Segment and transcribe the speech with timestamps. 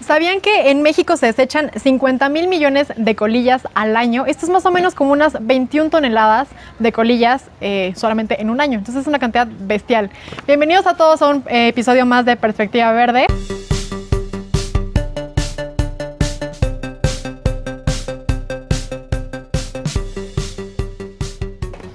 [0.00, 4.24] ¿Sabían que en México se desechan 50 mil millones de colillas al año?
[4.24, 8.62] Esto es más o menos como unas 21 toneladas de colillas eh, solamente en un
[8.62, 8.78] año.
[8.78, 10.10] Entonces es una cantidad bestial.
[10.46, 13.26] Bienvenidos a todos a un eh, episodio más de Perspectiva Verde.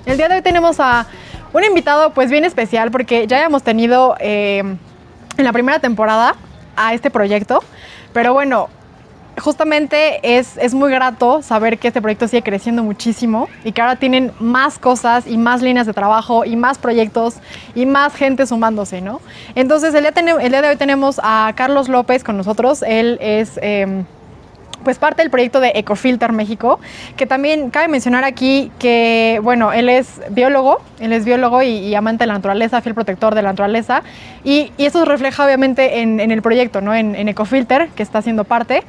[0.05, 1.07] El día de hoy tenemos a
[1.53, 6.35] un invitado pues bien especial porque ya hemos tenido eh, en la primera temporada
[6.75, 7.63] a este proyecto,
[8.15, 8.69] pero bueno,
[9.41, 13.97] justamente es, es, muy grato saber que este proyecto sigue creciendo muchísimo y que ahora
[13.97, 17.35] tienen más cosas y más líneas de trabajo y más proyectos
[17.75, 19.19] y más gente sumándose, ¿no?
[19.53, 22.83] Entonces, el día, de hoy tenemos a Carlos López con nosotros.
[22.87, 23.59] Él es...
[23.61, 24.05] Eh,
[24.85, 26.79] pues parte del proyecto de Ecofilter México,
[27.17, 32.23] que también cabe mencionar aquí que, bueno, él es biólogo, él es biólogo y, amante
[32.23, 34.03] de la naturaleza, fiel protector de la naturaleza,
[34.43, 36.93] y, y eso se refleja obviamente en, el proyecto, ¿no?
[36.93, 38.83] En, en, Ecofilter, que está siendo parte.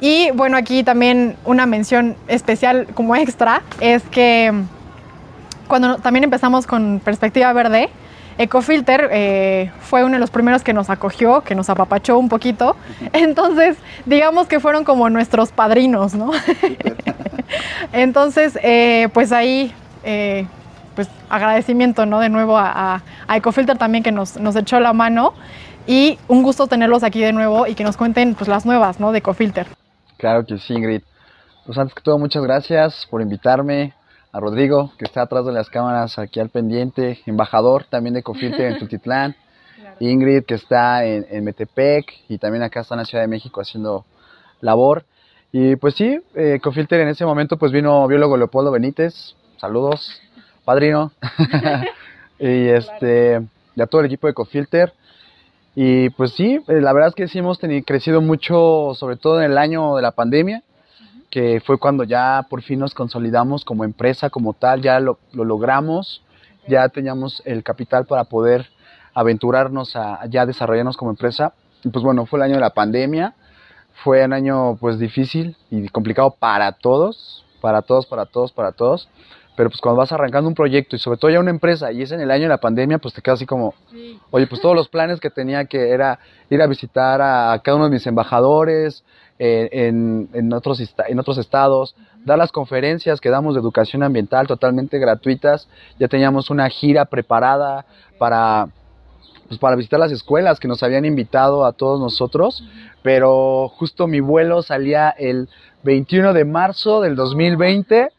[0.00, 4.52] Y bueno, aquí también una mención especial como extra es que
[5.68, 7.90] cuando también empezamos con Perspectiva Verde,
[8.38, 12.76] Ecofilter eh, fue uno de los primeros que nos acogió, que nos apapachó un poquito.
[13.12, 16.32] Entonces, digamos que fueron como nuestros padrinos, ¿no?
[17.92, 19.72] Entonces, eh, pues ahí,
[20.04, 20.46] eh,
[20.94, 22.20] pues agradecimiento, ¿no?
[22.20, 25.32] De nuevo a, Ecofilter también que nos, nos, echó la mano
[25.86, 29.12] y un gusto tenerlos aquí de nuevo y que nos cuenten pues las nuevas, ¿no?
[29.12, 29.66] De Ecofilter.
[30.18, 31.02] Claro que sí, Ingrid.
[31.64, 33.94] Pues antes que todo, muchas gracias por invitarme
[34.36, 38.72] a Rodrigo, que está atrás de las cámaras aquí al pendiente, embajador también de Cofilter
[38.72, 39.34] en Tultitlán,
[39.98, 44.04] Ingrid, que está en, Metepec y también acá está en la Ciudad de México haciendo
[44.60, 45.04] labor.
[45.52, 50.20] Y pues sí, eh, Cofilter en ese momento pues vino biólogo Leopoldo Benítez, saludos,
[50.66, 51.12] padrino,
[52.38, 53.40] y este,
[53.74, 54.92] ya todo el equipo de Cofilter.
[55.74, 59.40] Y pues sí, eh, la verdad es que sí hemos tenido, crecido mucho, sobre todo
[59.40, 60.62] en el año de la pandemia
[61.30, 66.22] que fue cuando ya por fin nos consolidamos como empresa, como tal, ya lo, logramos,
[66.68, 68.68] ya teníamos el capital para poder
[69.14, 71.54] aventurarnos a ya desarrollarnos como empresa.
[71.84, 73.34] Y pues bueno, fue el año de la pandemia,
[74.02, 79.08] fue un año pues difícil y complicado para todos, para todos, para todos, para todos.
[79.56, 82.12] Pero pues cuando vas arrancando un proyecto y sobre todo ya una empresa y es
[82.12, 83.74] en el año de la pandemia, pues te quedas así como,
[84.30, 86.18] oye, pues todos los planes que tenía que era
[86.50, 89.02] ir a visitar a cada uno de mis embajadores,
[89.38, 94.98] en, en, otros, en otros estados, dar las conferencias que damos de educación ambiental totalmente
[94.98, 95.68] gratuitas.
[95.98, 97.86] Ya teníamos una gira preparada
[98.18, 98.68] para,
[99.48, 102.64] pues, para visitar las escuelas que nos habían invitado a todos nosotros,
[103.02, 105.48] pero justo mi vuelo salía el
[105.82, 108.10] 21 de marzo del 2020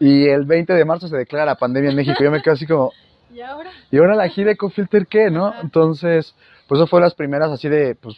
[0.00, 2.22] y el 20 de marzo se declara la pandemia en México.
[2.22, 2.92] Yo me quedo así como...
[3.34, 3.70] ¿Y ahora?
[3.90, 5.52] ¿Y ahora la gira Ecofilter qué, no?
[5.60, 6.34] Entonces,
[6.66, 8.16] pues eso fue las primeras así de, pues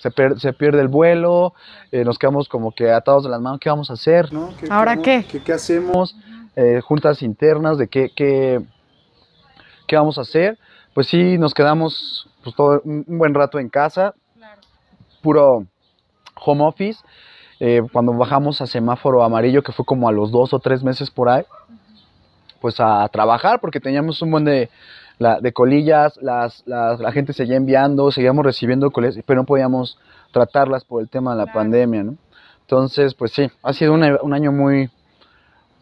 [0.00, 1.52] se, pierde el vuelo,
[1.92, 4.30] eh, nos quedamos como que atados de las manos, ¿qué vamos a hacer?
[4.70, 5.24] ¿Ahora qué?
[5.44, 6.16] ¿Qué, hacemos?
[6.56, 8.60] Eh, juntas internas de qué, qué,
[9.86, 10.58] qué vamos a hacer.
[10.94, 14.14] Pues sí, nos quedamos pues, todo, un buen rato en casa,
[15.20, 15.66] puro
[16.34, 17.00] home office.
[17.60, 21.10] Eh, cuando bajamos a semáforo amarillo, que fue como a los dos o tres meses
[21.10, 21.44] por ahí,
[22.58, 24.70] pues a trabajar, porque teníamos un buen de,
[25.20, 29.98] la, de colillas, las, la gente seguía enviando, seguíamos recibiendo colillas, pero no podíamos
[30.32, 32.16] tratarlas por el tema de la pandemia, ¿no?
[32.62, 34.88] Entonces, pues sí, ha sido un año muy,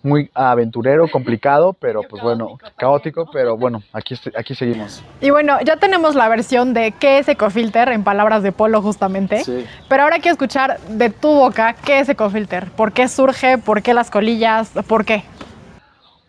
[0.03, 5.05] muy aventurero, complicado, pero pues bueno, caótico, pero bueno, aquí, aquí seguimos.
[5.21, 9.45] Y bueno, ya tenemos la versión de qué es Ecofilter, en palabras de Polo justamente,
[9.45, 9.65] sí.
[9.89, 13.95] pero ahora quiero escuchar de tu boca qué es Ecofilter, por qué surge, por qué
[13.95, 15.23] las colillas, por qué.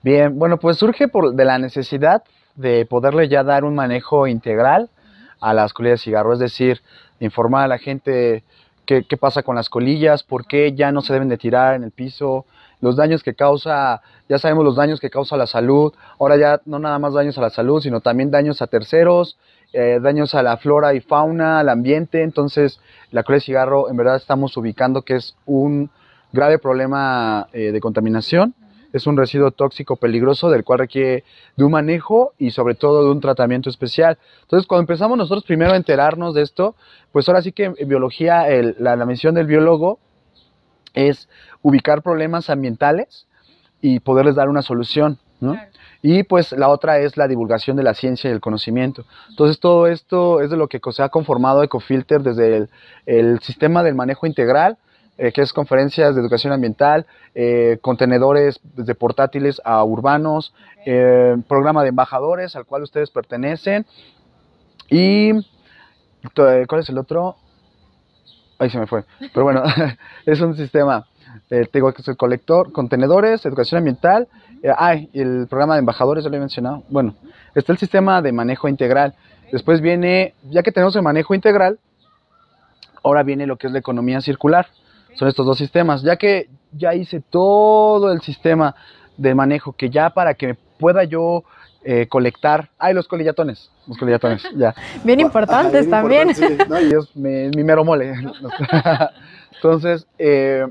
[0.04, 2.22] Bien, bueno, pues surge por, de la necesidad
[2.60, 4.90] de poderle ya dar un manejo integral
[5.40, 6.82] a las colillas de cigarro, es decir,
[7.22, 8.44] informar a la gente
[8.86, 11.84] qué, qué, pasa con las colillas, por qué ya no se deben de tirar en
[11.84, 12.46] el piso,
[12.82, 16.80] los daños que causa, ya sabemos los daños que causa la salud, ahora ya no
[16.80, 19.38] nada más daños a la salud, sino también daños a terceros,
[19.72, 22.82] eh, daños a la flora y fauna, al ambiente, entonces
[23.12, 25.90] la colilla de cigarro en verdad estamos ubicando que es un
[26.34, 28.54] grave problema eh, de contaminación
[28.94, 31.24] es un residuo tóxico peligroso del cual requiere
[31.56, 34.18] de un manejo y sobre todo de un tratamiento especial.
[34.42, 36.76] Entonces, cuando empezamos nosotros primero a enterarnos de esto,
[37.12, 38.46] pues ahora sí que en biología
[38.78, 40.00] la, misión del biólogo
[40.94, 41.30] es
[41.62, 43.28] ubicar problemas ambientales
[43.82, 45.20] y poderles dar una solución,
[46.02, 49.06] Y pues la otra es la divulgación de la ciencia y el conocimiento.
[49.30, 52.70] Entonces todo esto es de lo que se ha conformado Ecofilter desde el,
[53.06, 54.78] el sistema del manejo integral,
[55.20, 57.06] eh, que es conferencias de educación ambiental,
[57.36, 60.54] eh, contenedores de portátiles a urbanos,
[60.86, 63.86] eh, programa de embajadores al cual ustedes pertenecen
[64.90, 65.34] y
[66.34, 67.36] ¿cuál es el otro?
[68.58, 69.04] Ahí se me fue.
[69.34, 69.64] Pero bueno,
[70.26, 71.06] es un sistema,
[71.50, 74.28] eh, tengo que ser colector, contenedores, educación ambiental.
[74.64, 76.84] Eh, ay, el programa de embajadores, ya lo he mencionado.
[76.90, 77.16] Bueno,
[77.56, 79.16] está el sistema de manejo integral.
[79.52, 81.80] Después viene, ya que tenemos el manejo integral,
[83.04, 84.68] ahora viene lo que es la economía circular.
[85.16, 86.02] Son estos dos sistemas.
[86.02, 88.76] Ya que ya hice todo el sistema
[89.18, 91.44] de manejo, que ya para que pueda yo
[91.84, 92.70] eh, colectar.
[92.78, 93.70] Ay, los colillatones.
[93.88, 94.74] Los colillatones, ya.
[95.04, 96.30] Bien importantes Bien también.
[96.30, 96.70] importante, sí.
[96.70, 98.14] No, y es mi, mi mero mole.
[99.56, 100.66] Entonces, eh,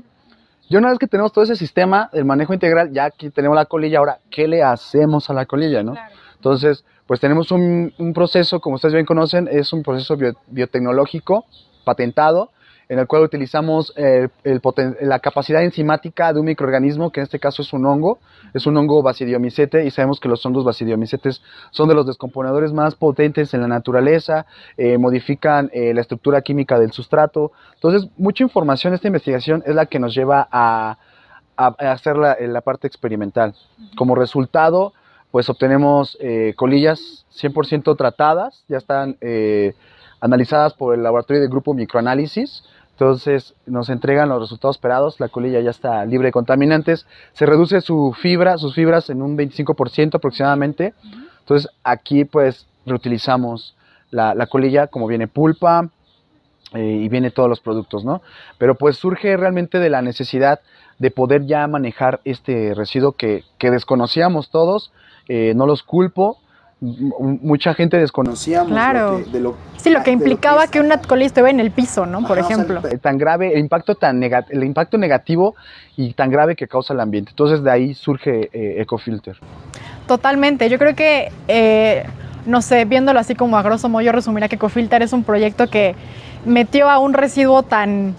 [0.69, 3.65] yo una vez que tenemos todo ese sistema, el manejo integral, ya aquí tenemos la
[3.65, 5.95] colilla, ahora, ¿qué le hacemos a la colilla, no?
[6.35, 11.45] Entonces, pues tenemos un, un proceso, como ustedes bien conocen, es un proceso bio- biotecnológico
[11.83, 12.51] patentado,
[12.89, 14.61] en el cual utilizamos eh, el
[15.01, 18.17] la capacidad enzimática de un microorganismo, que en este caso es un hongo,
[18.55, 22.95] es un hongo basidiomicete, y sabemos que los hongos basidiomicetes son de los descomponedores más
[22.95, 27.51] potentes en la naturaleza, eh, modifican eh, la estructura química del sustrato.
[27.75, 30.97] Entonces, mucha información de esta investigación es la que nos lleva a,
[31.57, 33.53] hacer la, la parte experimental.
[33.97, 34.93] Como resultado,
[35.29, 36.17] pues obtenemos
[36.55, 39.17] colillas 100% tratadas, ya están
[40.21, 42.63] analizadas por el laboratorio del grupo Microanálisis.
[42.99, 47.79] Entonces nos entregan los resultados esperados, la colilla ya está libre de contaminantes, se reduce
[47.79, 50.93] su fibra, sus fibras en un 25% aproximadamente.
[51.39, 53.77] Entonces aquí pues reutilizamos
[54.11, 55.89] la, la colilla como viene pulpa
[56.73, 58.21] eh, y viene todos los productos, ¿no?
[58.57, 60.59] Pero pues surge realmente de la necesidad
[60.97, 64.91] de poder ya manejar este residuo que, que desconocíamos todos,
[65.29, 66.37] eh, no los culpo,
[66.81, 69.21] mucha gente desconocíamos Claro.
[69.25, 71.71] que- de lo, Sí, lo que lo implicaba es- que una colilla estuviera en el
[71.71, 72.21] piso, ¿no?
[72.21, 72.89] Por Ajá, o sea, ejemplo.
[72.89, 75.55] el- tan grave, el impacto tan el impacto negativo
[75.97, 77.31] y tan grave que causa el ambiente.
[77.31, 79.37] Entonces de ahí surge eh, EcoFilter.
[80.07, 80.69] Totalmente.
[80.69, 82.05] Yo creo que, eh,
[82.45, 85.67] no sé, viéndolo así como a grosso modo, yo resumiría que Ecofilter es un proyecto
[85.69, 85.95] que
[86.45, 88.15] metió a un residuo tan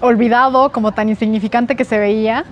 [0.00, 2.44] olvidado, como tan insignificante que se veía,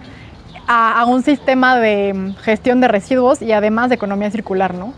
[0.66, 4.92] a, a un sistema de gestión de residuos y además de economía circular, ¿no?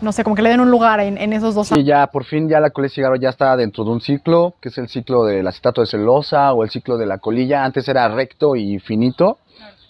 [0.00, 2.24] No sé, como que le den un lugar en, en esos dos Sí, ya por
[2.24, 4.88] fin ya la colilla de cigarro ya está dentro de un ciclo, que es el
[4.88, 7.64] ciclo del acetato de celulosa o el ciclo de la colilla.
[7.64, 9.38] Antes era recto y finito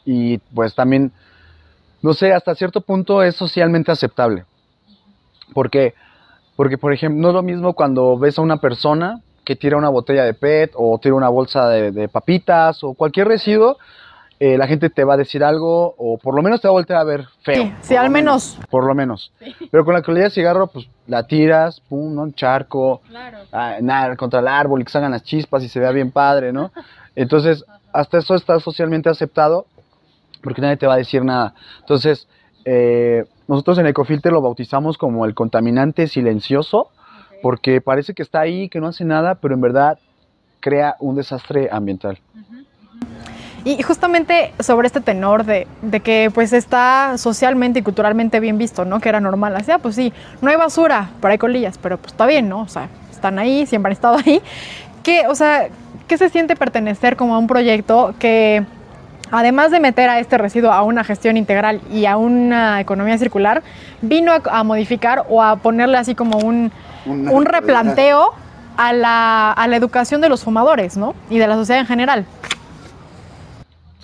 [0.04, 1.12] y pues también,
[2.02, 4.44] no sé, hasta cierto punto es socialmente aceptable.
[5.52, 5.94] Porque,
[6.54, 9.88] porque por ejemplo, no es lo mismo cuando ves a una persona que tira una
[9.88, 13.76] botella de PET o tira una bolsa de, de papitas o cualquier residuo,
[14.38, 16.72] eh, la gente te va a decir algo o por lo menos te va a
[16.72, 17.62] voltear a ver feo.
[17.64, 18.58] Sí, sí, al menos.
[18.70, 19.32] Por lo menos.
[19.70, 22.22] Pero con la colilla de cigarro, pues la tiras, pum, ¿no?
[22.22, 23.38] Un charco, Claro.
[23.52, 26.52] ah, nada, contra el árbol y que salgan las chispas y se vea bien padre,
[26.52, 26.70] ¿no?
[27.16, 29.66] Entonces, hasta eso está socialmente aceptado
[30.42, 31.54] porque nadie te va a decir nada.
[31.80, 32.28] Entonces,
[32.66, 36.90] eh, nosotros en Ecofilter lo bautizamos como el contaminante silencioso
[37.42, 39.98] porque parece que está ahí, que no hace nada, pero en verdad
[40.60, 42.18] crea un desastre ambiental.
[43.66, 48.84] Y justamente sobre este tenor de, de que pues está socialmente y culturalmente bien visto,
[48.84, 49.00] ¿no?
[49.00, 49.56] Que era normal.
[49.56, 52.60] Así, ah, pues sí, no hay basura, pero hay colillas, pero pues está bien, ¿no?
[52.60, 54.40] O sea, están ahí, siempre han estado ahí.
[55.02, 55.66] ¿Qué, o sea,
[56.06, 58.64] qué se siente pertenecer como a un proyecto que
[59.32, 63.64] además de meter a este residuo a una gestión integral y a una economía circular,
[64.00, 66.70] vino a, a modificar o a ponerle así como un,
[67.04, 68.32] un replanteo
[68.76, 71.14] a la, a la educación de los fumadores, ¿no?
[71.30, 72.26] Y de la sociedad en general.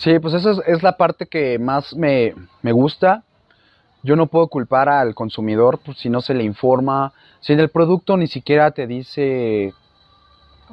[0.02, 3.22] Sí, pues esa es, es la parte que más me, me gusta.
[4.02, 7.70] Yo no puedo culpar al consumidor pues, si no se le informa, si en el
[7.70, 9.74] producto ni siquiera te dice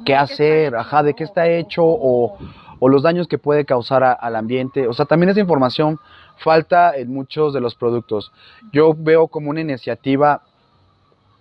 [0.04, 2.38] qué hacer, ajá, de qué está hecho o,
[2.78, 4.88] o los daños que puede causar a- al ambiente.
[4.88, 5.98] O sea, también esa información
[6.38, 8.32] falta en muchos de los productos.
[8.72, 10.42] Yo veo como una iniciativa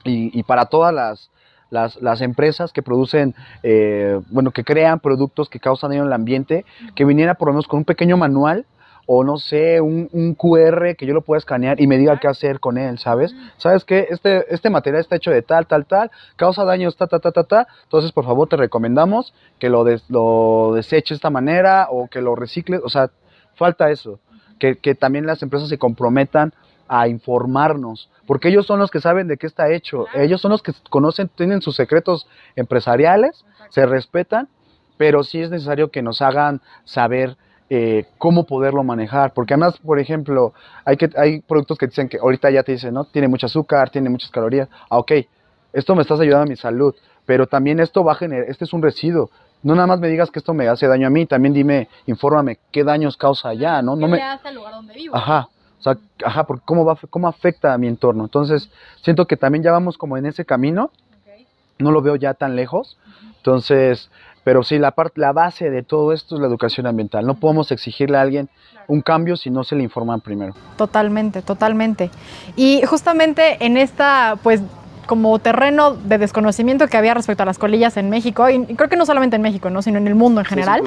[0.04, 1.30] y, y para todas las,
[1.70, 6.66] las, las empresas que producen, eh, bueno, que crean productos que causan daño al ambiente,
[6.96, 8.66] que viniera por lo menos con un pequeño manual
[9.12, 12.28] o no sé, un, un QR que yo lo pueda escanear y me diga qué
[12.28, 13.36] hacer con él, ¿sabes?
[13.58, 14.06] ¿Sabes qué?
[14.12, 17.44] Este, este material está hecho de tal, tal, tal, causa daños, ta, ta, ta, ta,
[17.44, 17.68] ta.
[17.86, 22.22] Entonces, por favor, te recomendamos que lo, des- lo deseches de esta manera o que
[22.22, 22.82] lo recicles.
[22.84, 23.10] O sea,
[23.56, 24.20] falta eso.
[24.60, 26.54] Que, que también las empresas se comprometan
[26.90, 30.08] a informarnos, porque ellos son los que saben de qué está hecho.
[30.14, 34.50] Ellos son los que conocen, tienen sus secretos empresariales, se respetan,
[34.98, 37.38] pero sí es necesario que nos hagan saber
[37.70, 39.34] eh, cómo poderlo manejar.
[39.34, 40.54] Porque además, por ejemplo,
[40.84, 43.06] hay, que, hay productos que dicen que ahorita ya te dicen, ¿no?
[43.06, 44.68] Tiene mucho azúcar, tiene muchas calorías.
[44.90, 45.12] Ah, ok,
[45.72, 48.74] esto me estás ayudando a mi salud, pero también esto va a generar, este es
[48.74, 49.30] un residuo.
[49.62, 52.58] No nada más me digas que esto me hace daño a mí, también dime, infórmame
[52.72, 53.96] qué daños causa allá, ¿no?
[53.96, 55.16] no me, hace al lugar donde vivo?
[55.16, 58.24] Ajá, o sea, ajá, porque cómo va, cómo afecta a mi entorno.
[58.26, 58.70] Entonces,
[59.02, 60.92] siento que también ya vamos como en ese camino,
[61.78, 62.98] no lo veo ya tan lejos.
[63.38, 64.10] Entonces,
[64.44, 67.26] Pero sí, la, parte, la base de todo esto es la educación ambiental.
[67.26, 68.50] No podemos exigirle a alguien
[68.88, 70.54] un cambio si no se le informan primero.
[70.78, 72.10] Totalmente, totalmente.
[72.56, 74.62] Y justamente en esta, pues,
[75.06, 78.96] como terreno de desconocimiento que había respecto a las colillas en México, y creo que
[78.96, 79.82] no solamente en México, ¿no?
[79.82, 80.82] sino en el mundo en general.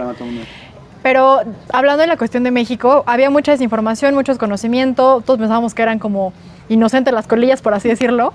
[1.03, 1.41] Pero
[1.73, 5.99] hablando de la cuestión de México, había mucha desinformación, mucho desconocimiento, todos pensábamos que eran
[5.99, 6.33] como
[6.69, 8.33] inocentes las colillas, por así decirlo.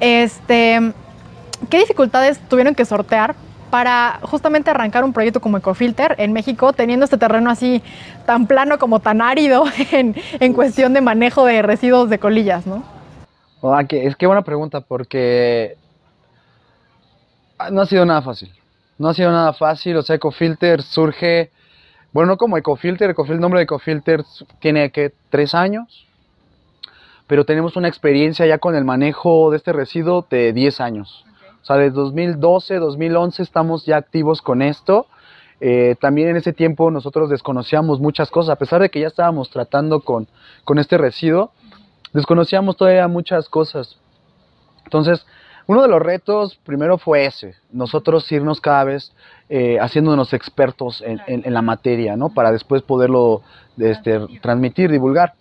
[0.00, 0.92] Este,
[1.70, 3.34] ¿Qué dificultades tuvieron que sortear
[3.70, 7.82] para justamente arrancar un proyecto como Ecofilter en México, teniendo este terreno así
[8.24, 12.84] tan plano como tan árido en, en cuestión de manejo de residuos de colillas, ¿no?
[13.64, 15.76] Ah, es que buena pregunta, porque
[17.70, 18.52] no ha sido nada fácil.
[18.98, 21.50] No ha sido nada fácil, o sea, Ecofilter surge,
[22.14, 24.24] bueno, no como Ecofilter, el nombre de Ecofilter
[24.60, 26.06] tiene que tres años,
[27.26, 31.24] pero tenemos una experiencia ya con el manejo de este residuo de 10 años.
[31.60, 35.08] O sea, desde 2012, 2011 estamos ya activos con esto.
[35.58, 39.50] Eh, también en ese tiempo nosotros desconocíamos muchas cosas, a pesar de que ya estábamos
[39.50, 40.28] tratando con,
[40.62, 41.50] con este residuo,
[42.12, 43.98] desconocíamos todavía muchas cosas.
[44.84, 45.26] Entonces,
[45.66, 49.12] uno de los retos primero fue ese, nosotros irnos cada vez
[49.48, 52.30] eh, haciéndonos expertos en, en, la materia, ¿no?
[52.30, 53.42] Para después poderlo
[53.78, 55.34] este, transmitir, divulgar.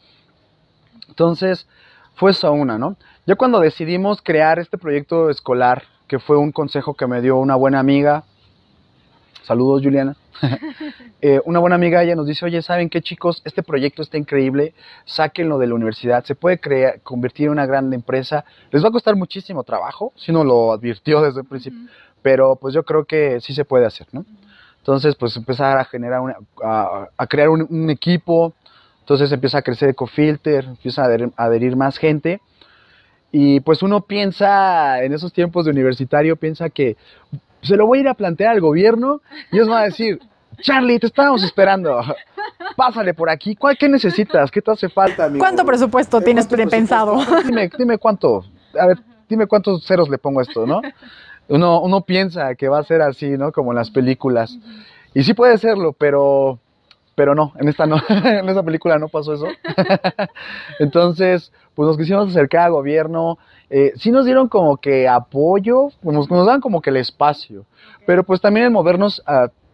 [1.10, 1.68] Entonces,
[2.16, 2.96] fue eso una, ¿no?
[3.26, 7.56] Ya cuando decidimos crear este proyecto escolar que fue un consejo que me dio una
[7.56, 8.24] buena amiga.
[9.44, 10.16] Saludos, Juliana.
[11.26, 13.42] Eh, una buena amiga, ella nos dice, oye, ¿saben qué chicos?
[13.46, 14.74] Este proyecto está increíble,
[15.06, 18.44] sáquenlo de la universidad, se puede crear, convertir en una gran empresa.
[18.72, 21.80] Les va a costar muchísimo trabajo, si no lo advirtió desde el principio,
[22.22, 24.26] pero pues yo creo que sí se puede hacer, ¿no?
[24.80, 28.54] Entonces, pues empezar a generar, una, a, crear un, equipo,
[29.00, 32.42] entonces empieza a crecer EcoFilter, empieza a adherir más gente
[33.36, 36.98] y pues uno piensa, en esos tiempos de universitario, piensa que
[37.64, 40.20] se lo voy a ir a plantear al gobierno y ellos van a decir,
[40.62, 42.02] Charlie, te estábamos esperando.
[42.76, 43.56] Pásale por aquí.
[43.56, 44.52] ¿Cuál, ¿Qué necesitas?
[44.52, 45.32] ¿Qué te hace falta?
[45.38, 47.20] ¿Cuánto presupuesto tienes pensado?
[47.46, 48.46] Dime, dime cuánto.
[48.80, 50.82] A ver, dime cuántos ceros le pongo a esto, ¿no?
[51.48, 53.52] Uno, uno piensa que va a ser así, ¿no?
[53.52, 54.58] Como en las películas.
[55.14, 56.60] Y sí puede serlo, pero
[57.16, 59.48] pero no, en esta no, en esta película no pasó eso.
[60.80, 63.38] Entonces, pues nos quisimos acercar al gobierno,
[63.76, 67.66] eh, sí nos dieron como que apoyo, nos, nos dan como que el espacio,
[68.06, 69.24] pero pues también en movernos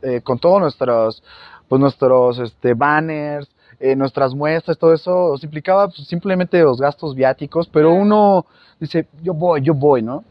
[0.01, 1.21] eh, con todos nuestros,
[1.67, 7.13] pues nuestros este, banners, eh, nuestras muestras, todo eso, os implicaba pues, simplemente los gastos
[7.13, 8.45] viáticos, pero uno
[8.79, 10.23] dice, yo voy, yo voy, ¿no?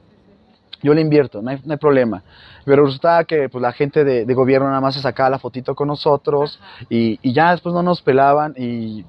[0.82, 2.22] Yo le invierto, no hay, no hay problema.
[2.64, 5.74] Pero resultaba que pues, la gente de, de, gobierno nada más se sacaba la fotito
[5.74, 6.58] con nosotros
[6.88, 9.04] y, y, ya después no nos pelaban y,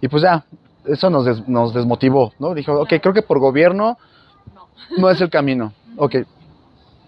[0.00, 0.44] y pues ya,
[0.86, 2.54] eso nos, nos desmotivó, ¿no?
[2.54, 3.98] Dijo, ok, creo que por gobierno
[4.96, 5.72] no es el camino.
[5.96, 6.16] Ok.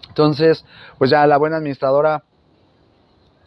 [0.09, 0.65] Entonces,
[0.97, 2.23] pues ya la buena administradora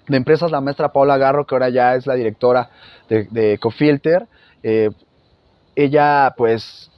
[0.09, 2.71] de empresas, la maestra Paula Garro, que ahora ya es la directora
[3.09, 4.26] de, de Ecofilter,
[4.62, 4.90] eh,
[5.75, 6.90] ella pues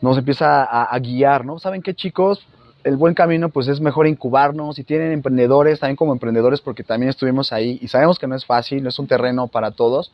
[0.00, 1.58] nos empieza a, a, guiar, ¿no?
[1.58, 2.46] ¿Saben qué chicos?
[2.84, 7.08] el buen camino pues es mejor incubarnos, si tienen emprendedores, también como emprendedores, porque también
[7.10, 10.12] estuvimos ahí y sabemos que no es fácil, no es un terreno para todos,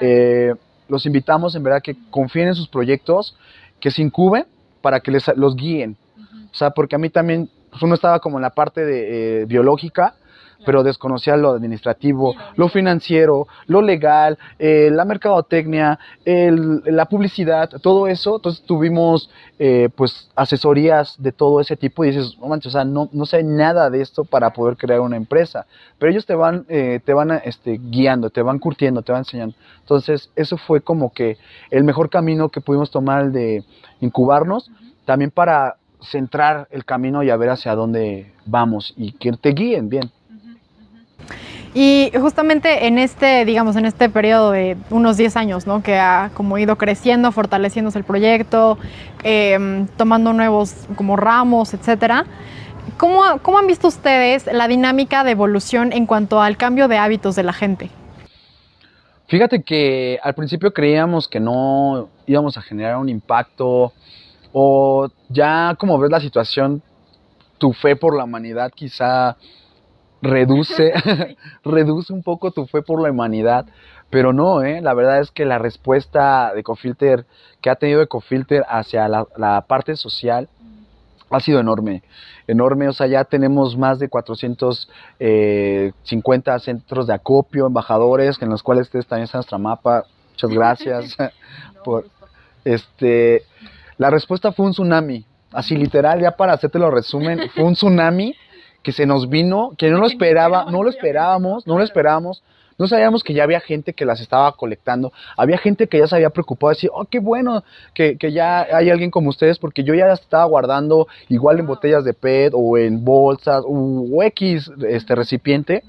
[0.00, 0.54] eh,
[0.88, 3.36] los invitamos en verdad que confíen en sus proyectos,
[3.80, 4.46] que se incuben
[4.80, 5.96] para que les, los guíen.
[6.50, 9.44] O sea, porque a mí también, pues uno estaba como en la parte de, eh,
[9.44, 10.14] biológica,
[10.64, 18.36] pero desconocía lo administrativo, lo financiero, lo legal, eh, la mercadotecnia, la publicidad, todo eso.
[18.36, 22.84] Entonces tuvimos eh, pues asesorías de todo ese tipo y dices, no manches, o sea,
[22.84, 25.66] no, no sé nada de esto para poder crear una empresa.
[25.98, 29.54] Pero ellos te van, eh, te van este, guiando, te van curtiendo, te van enseñando.
[29.80, 31.38] Entonces eso fue como que
[31.70, 33.64] el mejor camino que pudimos tomar de
[34.00, 34.70] incubarnos,
[35.04, 39.88] también para centrar el camino y a ver hacia dónde vamos y que te guíen
[39.88, 40.10] bien.
[41.74, 45.82] Y justamente en este, digamos, en este periodo de unos 10 años, ¿no?
[45.82, 48.78] Que ha como ido creciendo, fortaleciéndose el proyecto,
[49.22, 52.24] eh, tomando nuevos como ramos, etcétera.
[52.96, 57.36] ¿Cómo, ¿Cómo han visto ustedes la dinámica de evolución en cuanto al cambio de hábitos
[57.36, 57.90] de la gente?
[59.28, 63.92] Fíjate que al principio creíamos que no íbamos a generar un impacto
[64.52, 66.80] o ya como ves la situación,
[67.58, 69.36] tu fe por la humanidad quizá
[70.22, 70.92] reduce,
[71.64, 73.66] reduce un poco tu fe por la humanidad.
[74.10, 74.80] Pero no, ¿eh?
[74.80, 77.26] la verdad es que la respuesta de Ecofilter,
[77.60, 80.48] que ha tenido Ecofilter hacia la, parte social,
[81.28, 82.04] ha sido enorme,
[82.46, 85.92] enorme, o sea, ya tenemos más de 450 eh,
[86.60, 91.16] centros de acopio, embajadores, en los cuales ustedes también están nuestra mapa, muchas gracias
[91.84, 92.06] por,
[92.64, 93.42] este,
[93.98, 98.36] la respuesta fue un tsunami, así literal, ya para hacerte lo resumen, fue un tsunami
[98.86, 102.44] que se nos vino, que no lo esperaba, no lo esperábamos, no lo esperábamos.
[102.78, 105.12] No sabíamos que ya había gente que las estaba colectando.
[105.36, 107.64] Había gente que ya se había preocupado de decir, oh, qué bueno
[107.94, 111.66] que, que ya hay alguien como ustedes, porque yo ya las estaba guardando igual en
[111.66, 115.82] botellas de PET o en bolsas o, X este, recipiente.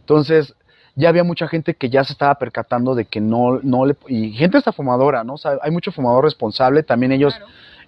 [0.00, 0.54] Entonces,
[0.96, 3.96] ya había mucha gente que ya se estaba percatando de que no, no le...
[4.06, 5.32] Y gente está fumadora, ¿no?
[5.32, 6.82] O sea, hay mucho fumador responsable.
[6.82, 7.34] También ellos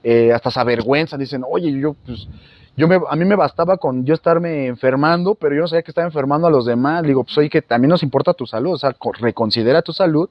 [0.02, 2.26] eh, hasta se avergüenzan, dicen, oye, yo pues
[2.80, 5.90] yo me, a mí me bastaba con yo estarme enfermando, pero yo no sabía que
[5.90, 7.02] estaba enfermando a los demás.
[7.02, 10.30] Digo, pues oye, que también nos importa tu salud, o sea, reconsidera tu salud,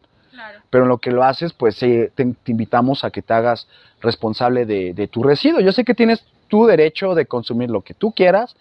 [0.72, 2.12] pero en lo que lo haces, pues te,
[2.48, 3.68] invitamos a que te hagas
[4.02, 5.60] responsable de, tu residuo.
[5.60, 8.56] Yo sé que tienes tu derecho de consumir lo que tú quieras,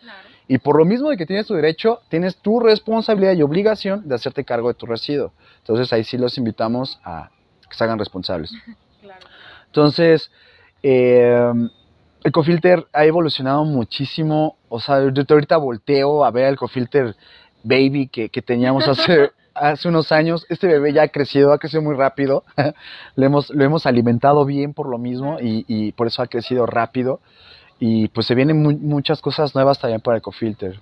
[0.49, 4.16] y por lo mismo de que tienes tu derecho, tienes tu responsabilidad y obligación de
[4.16, 5.33] hacerte cargo de tu residuo.
[5.61, 7.30] Entonces ahí sí los invitamos a
[7.68, 8.52] que se hagan responsables.
[9.66, 10.30] Entonces,
[10.83, 11.52] eh,
[12.25, 14.56] Ecofilter ha evolucionado muchísimo.
[14.68, 17.14] O sea, yo ahorita volteo a ver el Ecofilter
[17.62, 20.46] Baby que, teníamos hace, hace unos años.
[20.48, 22.44] Este bebé ya ha crecido, ha crecido muy rápido.
[23.16, 27.20] lo, hemos, lo hemos alimentado bien por lo mismo y, por eso ha crecido rápido.
[27.80, 30.80] Y pues se vienen muchas cosas nuevas también para Ecofilter.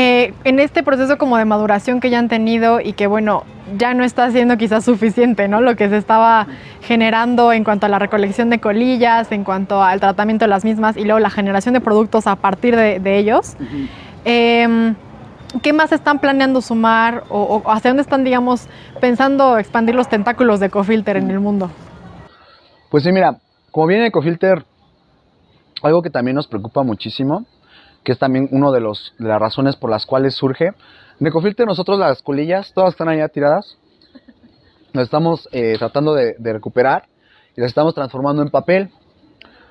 [0.00, 3.42] Eh, en este proceso como de maduración que ya han tenido y que bueno,
[3.76, 5.60] ya no está siendo quizás suficiente, ¿no?
[5.60, 6.46] Lo que se estaba
[6.82, 10.96] generando en cuanto a la recolección de colillas, en cuanto al tratamiento de las mismas
[10.96, 13.56] y luego la generación de productos a partir de, ellos.
[14.24, 14.94] Em,
[15.64, 18.68] ¿Qué más están planeando sumar o, hacia dónde están, digamos,
[19.00, 21.72] pensando expandir los tentáculos de Ecofilter en el mundo?
[22.88, 23.38] Pues sí, mira,
[23.72, 24.64] como viene Ecofilter,
[25.82, 27.46] algo que también nos preocupa muchísimo
[28.04, 30.72] que es también una de, de las razones por las cuales surge.
[31.20, 33.78] En Ecofilter nosotros las colillas, todas están allá tiradas,
[34.92, 37.08] las estamos eh, tratando de, recuperar
[37.56, 38.90] y las estamos transformando en papel.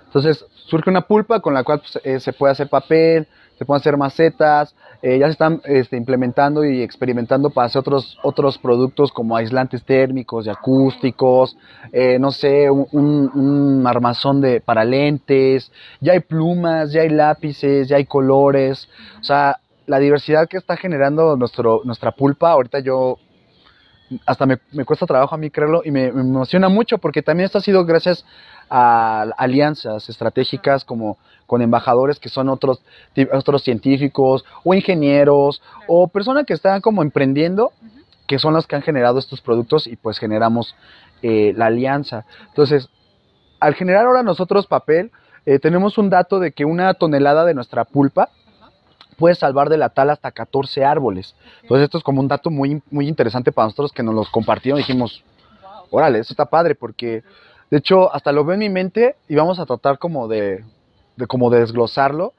[0.05, 3.27] Entonces surge una pulpa con la cual pues, eh, se puede hacer papel,
[3.57, 8.17] se pueden hacer macetas, eh, ya se están este, implementando y experimentando para hacer otros,
[8.23, 11.57] otros productos como aislantes térmicos y acústicos,
[11.91, 17.97] eh, no sé, un, armazón de, para lentes, ya hay plumas, ya hay lápices, ya
[17.97, 18.89] hay colores,
[19.19, 23.17] o sea, la diversidad que está generando nuestro, nuestra pulpa, ahorita yo
[24.25, 27.57] hasta me, cuesta trabajo a mí creerlo y me, me, emociona mucho porque también esto
[27.57, 28.25] ha sido gracias
[28.69, 32.81] a alianzas estratégicas como con embajadores que son otros,
[33.33, 37.71] otros científicos o ingenieros o personas que están como emprendiendo,
[38.27, 40.75] que son las que han generado estos productos y pues generamos
[41.21, 42.25] eh, la alianza.
[42.47, 42.89] Entonces,
[43.59, 45.11] al generar ahora nosotros papel,
[45.45, 48.29] eh, tenemos un dato de que una tonelada de nuestra pulpa
[49.17, 51.35] puede salvar de la tala hasta 14 árboles.
[51.61, 54.77] Entonces esto es como un dato muy, muy interesante para nosotros que nos los compartieron.
[54.77, 55.23] Dijimos,
[55.89, 57.23] órale, eso está padre porque
[57.69, 60.63] de hecho hasta lo veo en mi mente y vamos a tratar como de
[61.17, 62.33] de como desglosarlo,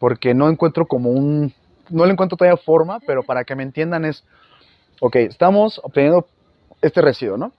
[0.00, 1.54] porque no encuentro como un,
[1.90, 4.24] no le encuentro todavía forma, pero para que me entiendan es,
[5.00, 6.26] ok, estamos obteniendo
[6.80, 7.52] este residuo, ¿no?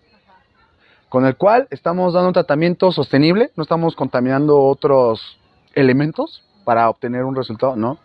[1.08, 5.40] Con el cual estamos dando un tratamiento sostenible, no estamos contaminando otros
[5.76, 8.00] elementos para obtener un resultado, ¿no?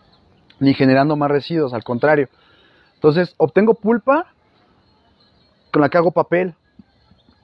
[0.61, 2.29] Ni generando más residuos, al contrario.
[2.95, 4.27] Entonces, obtengo pulpa
[5.73, 6.55] con la que hago papel.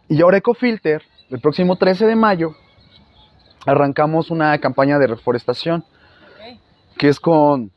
[0.09, 1.03] Y ahora EcoFilter,
[1.35, 2.55] el próximo 13 de mayo,
[3.67, 5.85] arrancamos una campaña de reforestación
[6.97, 7.73] que es con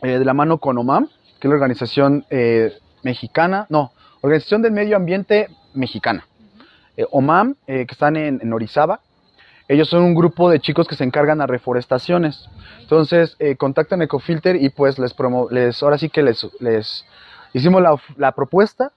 [0.00, 1.06] eh, de la mano con OMAM,
[1.38, 2.72] que es la organización eh,
[3.02, 6.26] mexicana, no, Organización del Medio Ambiente Mexicana.
[6.96, 9.00] Eh, OMAM, que están en, Orizaba,
[9.68, 12.48] ellos son un grupo de chicos que se encargan a reforestaciones.
[12.80, 17.04] Entonces, contactan Ecofilter y pues les, promo les ahora sí que les, les
[17.52, 18.92] hicimos la, la propuesta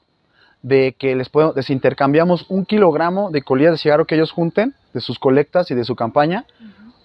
[0.62, 4.76] de que les, puedo, les intercambiamos un kilogramo de colillas de cigarro que ellos junten
[4.94, 6.46] de sus colectas y de su campaña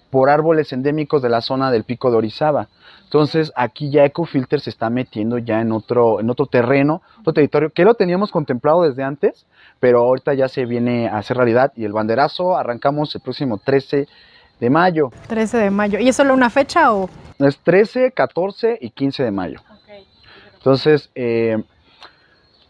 [0.09, 2.69] por árboles endémicos de la zona del pico de Orizaba.
[3.03, 7.69] Entonces aquí ya Ecofilter se está metiendo ya en otro, en otro terreno, otro territorio,
[7.71, 9.45] que lo teníamos contemplado desde antes,
[9.79, 14.07] pero ahorita ya se viene a hacer realidad y el banderazo arrancamos el próximo 13
[14.59, 15.11] de mayo.
[15.27, 15.99] 13 de mayo.
[15.99, 17.09] ¿Y es solo una fecha o...?
[17.39, 19.61] Es 13, 14 y 15 de mayo.
[20.55, 21.63] Entonces, eh,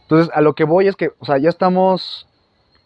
[0.07, 2.29] entonces, a lo que voy es que, o sea, ya estamos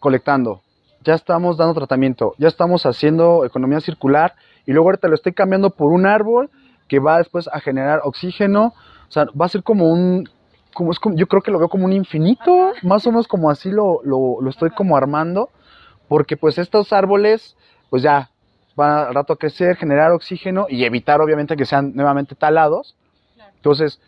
[0.00, 0.60] colectando,
[1.04, 4.34] ya estamos dando tratamiento, ya estamos haciendo economía circular
[4.66, 6.50] y luego ahorita lo estoy cambiando por un árbol
[6.88, 8.74] que va después a generar oxígeno,
[9.08, 10.28] o sea, va a ser como un,
[10.74, 13.50] como es como, yo creo que lo veo como un infinito, más o menos como
[13.50, 15.50] así lo, lo, lo estoy como armando,
[16.08, 17.56] porque pues estos árboles,
[17.88, 18.30] pues ya
[18.74, 22.96] van al rato a crecer, generar oxígeno y evitar obviamente que sean nuevamente talados.
[23.54, 24.00] Entonces,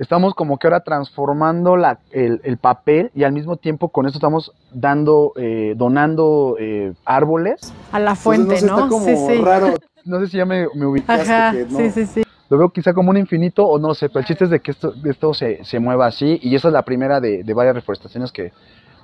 [0.00, 4.52] estamos como que ahora transformando la, el, papel y al mismo tiempo con esto estamos
[4.72, 7.72] dando, eh, donando eh, árboles.
[7.92, 8.90] A la fuente, ¿no?
[9.00, 9.40] sí, sí.
[9.40, 9.74] raro.
[10.02, 11.30] No sé si ya me, me ubicaste.
[11.30, 12.22] Ajá, sí, sí, sí.
[12.48, 14.60] lo veo quizá como un infinito o no lo sé, pero el chiste es de
[14.60, 17.74] que esto, esto se, se mueva así y esa es la primera de, de varias
[17.74, 18.50] reforestaciones que,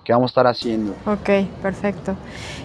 [0.07, 0.93] que vamos a estar haciendo.
[1.05, 2.15] Ok, perfecto.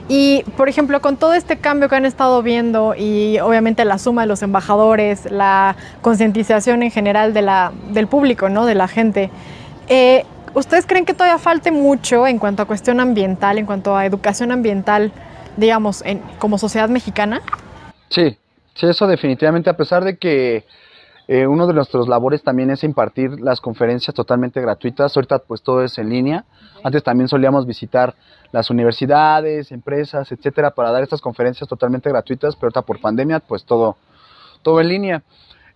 [0.08, 4.21] Y, por ejemplo, con todo este cambio que han estado viendo y obviamente la suma
[4.21, 8.67] de los embajadores, la concientización en general de la, del público, ¿no?
[8.67, 9.32] De la gente,
[9.88, 10.23] eh,
[10.54, 14.51] ¿ustedes creen que todavía falte mucho en cuanto a cuestión ambiental, en cuanto a educación
[14.51, 15.12] ambiental,
[15.58, 17.41] digamos, en, como sociedad mexicana?
[18.10, 18.38] Sí,
[18.75, 20.63] sí, eso definitivamente, a pesar de que
[21.33, 25.15] eh, uno de nuestros labores también es impartir las conferencias totalmente gratuitas.
[25.15, 26.43] Ahorita pues todo es en línea.
[26.83, 28.15] Antes también solíamos visitar
[28.51, 33.63] las universidades, empresas, etcétera, para dar estas conferencias totalmente gratuitas, pero ahorita por pandemia pues
[33.63, 33.95] todo,
[34.61, 35.23] todo en línea.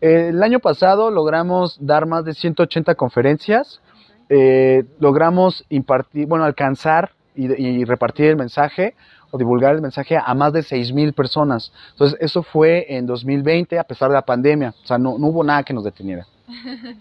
[0.01, 3.79] Eh, el año pasado logramos dar más de 180 conferencias.
[4.27, 8.93] Eh, logramos impartir, bueno, alcanzar y, y repartir el mensaje
[9.33, 11.71] divulgar el mensaje a más de 6 mil personas.
[11.91, 14.73] Entonces, eso fue en 2020 a pesar de la pandemia.
[14.83, 16.25] O sea, no, no hubo nada que nos deteniera.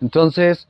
[0.00, 0.68] Entonces,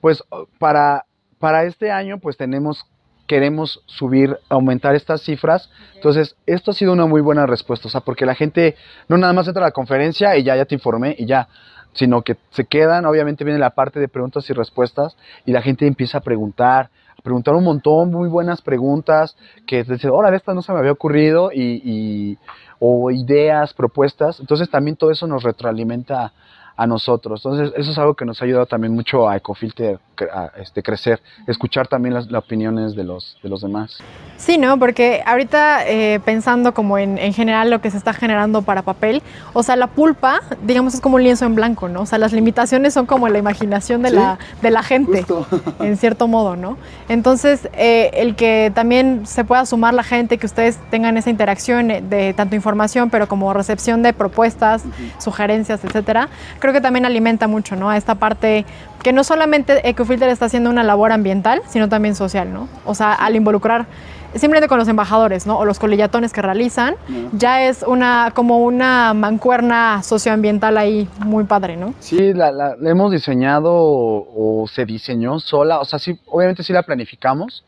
[0.00, 0.22] pues
[0.58, 1.06] para,
[1.38, 2.86] para este año, pues tenemos,
[3.26, 5.70] queremos subir, aumentar estas cifras.
[5.94, 7.88] Entonces, esto ha sido una muy buena respuesta.
[7.88, 8.76] O sea, porque la gente
[9.08, 11.48] no nada más entra a la conferencia y ya, ya te informé y ya
[11.92, 15.86] sino que se quedan, obviamente viene la parte de preguntas y respuestas y la gente
[15.86, 16.90] empieza a preguntar,
[17.22, 21.50] preguntar un montón, muy buenas preguntas, que dicen, órale, esta no se me había ocurrido,
[21.52, 22.38] y, y,
[22.78, 24.40] o ideas, propuestas.
[24.40, 26.32] Entonces también todo eso nos retroalimenta
[26.80, 27.42] a nosotros.
[27.44, 29.98] Entonces, eso es algo que nos ha ayudado también mucho a Ecofilter
[30.32, 33.98] a este, crecer, escuchar también las, las, opiniones de los, de los demás.
[34.36, 34.78] Sí, ¿no?
[34.78, 39.22] Porque ahorita eh, pensando como en, en, general lo que se está generando para papel,
[39.52, 42.02] o sea, la pulpa, digamos, es como un lienzo en blanco, ¿no?
[42.02, 44.16] O sea, las limitaciones son como la imaginación de, ¿Sí?
[44.16, 45.46] la, de la gente, Justo.
[45.80, 46.76] en cierto modo, ¿no?
[47.08, 51.88] Entonces, eh, el que también se pueda sumar la gente, que ustedes tengan esa interacción
[51.88, 55.22] de tanto información, pero como recepción de propuestas, uh -huh.
[55.22, 57.90] sugerencias, etcétera, creo que también alimenta mucho, ¿no?
[57.90, 58.64] A esta parte
[59.02, 62.68] que no solamente Ecofilter está haciendo una labor ambiental, sino también social, ¿no?
[62.84, 63.86] O sea, al involucrar
[64.34, 65.58] simplemente con los embajadores, ¿no?
[65.58, 67.30] O los colillatones que realizan, no.
[67.32, 71.94] ya es una como una mancuerna socioambiental ahí muy padre, ¿no?
[71.98, 76.62] Sí, la, la, la hemos diseñado o, o, se diseñó sola, o sea, sí, obviamente
[76.62, 77.64] sí la planificamos,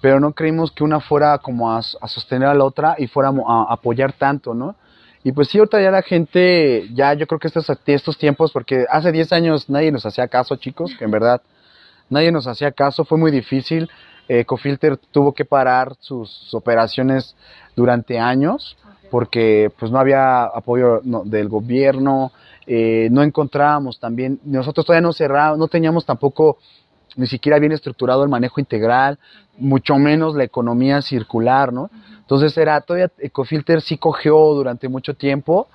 [0.00, 3.44] pero no creímos que una fuera como a, a sostener a la otra y fuéramos
[3.48, 4.74] a, a apoyar tanto, ¿no?
[5.24, 8.86] Y pues sí, ahorita ya la gente, ya yo creo que estos, estos tiempos, porque
[8.90, 11.42] hace 10 años nadie nos hacía caso, chicos, que en verdad
[12.08, 13.90] nadie nos hacía caso, fue muy difícil.
[14.28, 17.34] Eh, Ecofilter tuvo que parar sus operaciones
[17.74, 18.76] durante años
[19.10, 22.32] porque pues no había apoyo no, del gobierno,
[22.66, 26.58] eh, no encontrábamos también, nosotros todavía no cerrábamos, no teníamos tampoco
[27.16, 29.18] ni siquiera bien estructurado el manejo integral,
[29.56, 31.90] mucho menos la economía circular, ¿no?
[32.28, 35.66] Entonces era, todavía Ecofilter sí cogió durante mucho tiempo,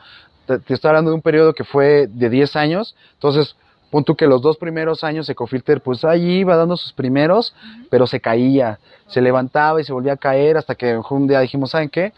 [0.45, 3.55] te, te estoy hablando de un periodo que fue de 10 años, entonces
[3.89, 7.87] punto que los dos primeros años Ecofilter pues ahí iba dando sus primeros, uh -huh.
[7.89, 11.71] pero se caía, se levantaba y se volvía a caer hasta que un día dijimos,
[11.71, 12.13] ¿saben qué?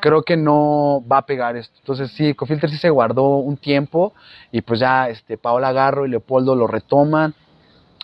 [0.00, 1.74] Creo que no va a pegar esto.
[1.80, 4.12] Entonces sí, Ecofilter sí se guardó un tiempo
[4.52, 7.34] y pues ya este Paola Garro y Leopoldo lo retoman,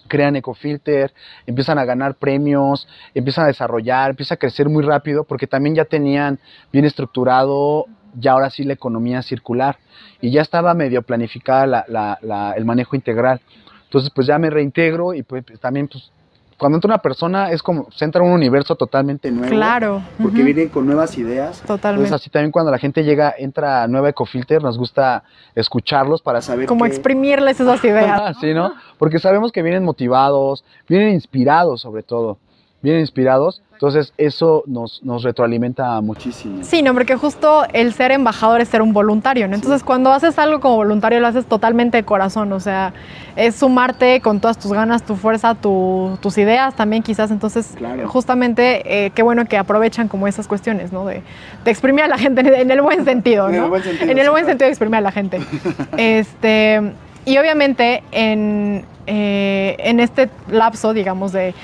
[0.08, 1.12] crean Ecofilter,
[1.46, 5.84] empiezan a ganar premios, empiezan a desarrollar, empieza a crecer muy rápido porque también ya
[5.84, 6.38] tenían
[6.72, 7.86] bien estructurado
[8.16, 9.78] ya ahora sí la economía circular
[10.20, 13.40] y ya estaba medio planificada la, la, la, el manejo integral.
[13.84, 16.12] Entonces pues ya me reintegro y pues también pues
[16.58, 19.54] cuando entra una persona es como se entra en un universo totalmente nuevo.
[19.54, 20.02] Claro.
[20.20, 20.44] Porque uh -huh.
[20.44, 21.60] vienen con nuevas ideas.
[21.62, 22.06] Totalmente.
[22.06, 26.40] Entonces así también cuando la gente llega, entra a nueva Ecofilter, nos gusta escucharlos para
[26.42, 26.90] saber Como que...
[26.90, 28.36] exprimirles esas ideas.
[28.40, 28.72] sí, ¿no?
[28.98, 32.38] Porque sabemos que vienen motivados, vienen inspirados sobre todo
[32.84, 33.62] bien inspirados.
[33.72, 36.62] Entonces eso nos, nos retroalimenta muchísimo.
[36.62, 39.56] Sí, no, porque justo el ser embajador es ser un voluntario, ¿no?
[39.56, 39.86] Entonces sí.
[39.86, 42.92] cuando haces algo como voluntario lo haces totalmente de corazón, o sea,
[43.34, 47.32] es sumarte con todas tus ganas, tu fuerza, tu, tus ideas también quizás.
[47.32, 48.06] Entonces claro.
[48.06, 51.04] justamente eh, qué bueno que aprovechan como esas cuestiones, ¿no?
[51.04, 51.22] De,
[51.64, 53.56] de exprimir a la gente en el buen sentido, ¿no?
[53.56, 55.40] En el buen sentido, en el buen sentido de exprimir a la gente.
[55.96, 56.92] este,
[57.24, 61.54] y obviamente en, eh, en este lapso, digamos, de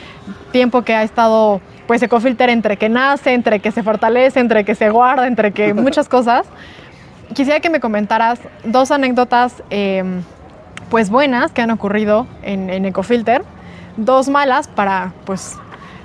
[0.52, 4.74] tiempo que ha estado pues Ecofilter entre que nace, entre que se fortalece, entre que
[4.74, 6.46] se guarda, entre que muchas cosas,
[7.34, 10.04] quisiera que me comentaras dos anécdotas eh,
[10.88, 13.42] pues buenas que han ocurrido en, en Ecofilter,
[13.96, 15.58] dos malas para pues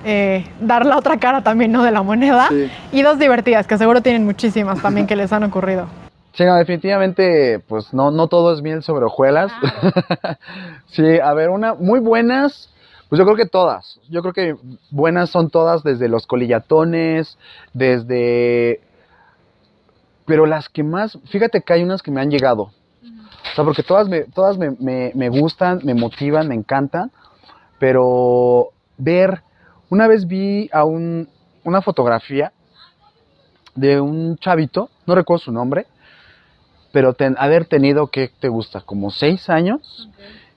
[0.03, 1.83] eh, dar la otra cara también ¿no?
[1.83, 2.69] de la moneda sí.
[2.91, 5.87] y dos divertidas que seguro tienen muchísimas también que les han ocurrido.
[6.35, 9.51] Sí, no, definitivamente, pues no, no todo es miel sobre hojuelas.
[9.63, 10.37] Ah.
[10.87, 12.69] sí, a ver, una muy buenas,
[13.07, 14.01] pues yo creo que todas.
[14.09, 14.55] Yo creo que
[14.91, 17.37] buenas son todas desde los colillatones,
[17.73, 18.81] desde
[20.25, 22.63] pero las que más, fíjate que hay unas que me han llegado.
[22.63, 27.11] O sea, porque todas me, todas me, me, me gustan, me motivan, me encantan,
[27.79, 29.43] pero ver,
[29.89, 31.29] una vez vi a un,
[31.63, 32.51] una fotografía
[33.75, 35.85] de un chavito, no recuerdo su nombre,
[36.95, 38.79] pero ten- haber tenido, ¿qué te gusta?
[38.79, 40.09] Como seis años,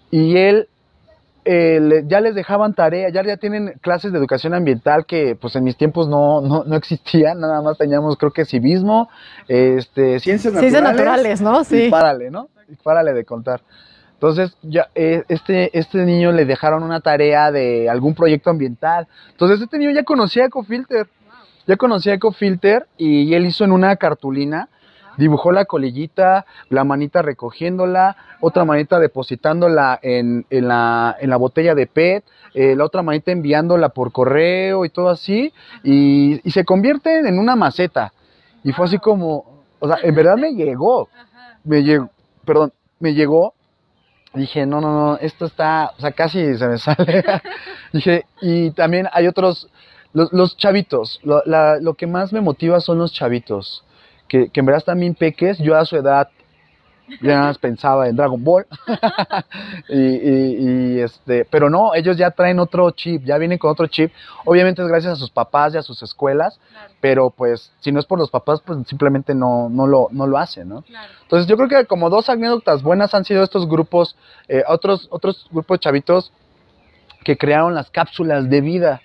[0.08, 0.68] y él
[1.44, 5.56] eh, le- ya les dejaban tarea, ya, ya tienen clases de educación ambiental que pues
[5.56, 9.08] en mis tiempos no, no, no existían, nada más teníamos creo que civismo,
[9.48, 10.60] este, ciencias naturales.
[10.60, 11.60] Ciencias naturales, ¿no?
[11.62, 11.88] Y Sí.
[11.90, 12.48] párale, ¿no?
[12.68, 13.62] Y párale de contar.
[14.14, 19.08] Entonces, ya, eh, este, este niño le dejaron una tarea de algún proyecto ambiental.
[19.30, 21.08] Entonces, este niño ya conocía Ecofilter.
[21.66, 24.68] Ya conocía Ecofilter y él hizo en una cartulina,
[25.18, 31.74] dibujó la colillita, la manita recogiéndola, otra manita depositándola en, en la, en la botella
[31.74, 35.52] de PET, eh, la otra manita enviándola por correo y todo así,
[35.84, 38.14] y, y se convierte en una maceta.
[38.64, 41.08] Y fue así como, o sea, en verdad me llegó,
[41.64, 42.08] me llegó,
[42.46, 43.54] perdón, me llegó.
[44.34, 47.24] Dije, no, no, no, esto está, o sea, casi se me sale.
[47.92, 49.68] Dije, y también hay otros,
[50.12, 53.84] los, los chavitos, lo, la- lo que más me motiva son los chavitos,
[54.28, 56.28] que, que en verdad están bien peques, yo a su edad
[57.22, 58.66] ya nada más pensaba en Dragon Ball.
[59.88, 60.56] y, y-
[60.96, 64.12] y, este, pero no, ellos ya traen otro chip, ya vienen con otro chip.
[64.44, 66.60] Obviamente es gracias a sus papás y a sus escuelas,
[67.00, 70.36] pero pues si no es por los papás, pues simplemente no, no, lo, no lo
[70.36, 70.84] hacen, ¿no?
[71.22, 74.16] Entonces yo creo que como dos anécdotas buenas han sido estos grupos,
[74.48, 76.32] eh, otros, otros grupos de chavitos
[77.24, 79.00] que crearon las cápsulas de vida.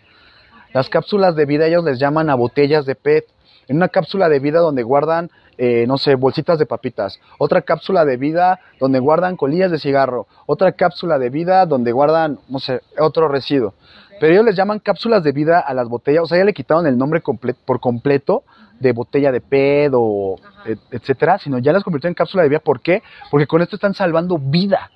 [0.74, 3.26] Las cápsulas de vida ellos les llaman a botellas de PET.
[3.68, 7.20] En una cápsula de vida donde guardan, eh, no sé, bolsitas de papitas.
[7.38, 10.28] Otra cápsula de vida donde guardan colillas de cigarro.
[10.46, 13.74] Otra cápsula de vida donde guardan, no sé, otro residuo.
[14.20, 16.24] Pero ellos les llaman cápsulas de vida a las botellas.
[16.24, 18.44] O sea, ya le quitaron el nombre comple- por completo
[18.80, 22.60] de botella de PET o et- etcétera, sino ya las convirtieron en cápsula de vida.
[22.60, 23.02] ¿Por qué?
[23.32, 24.90] Porque con esto están salvando vida.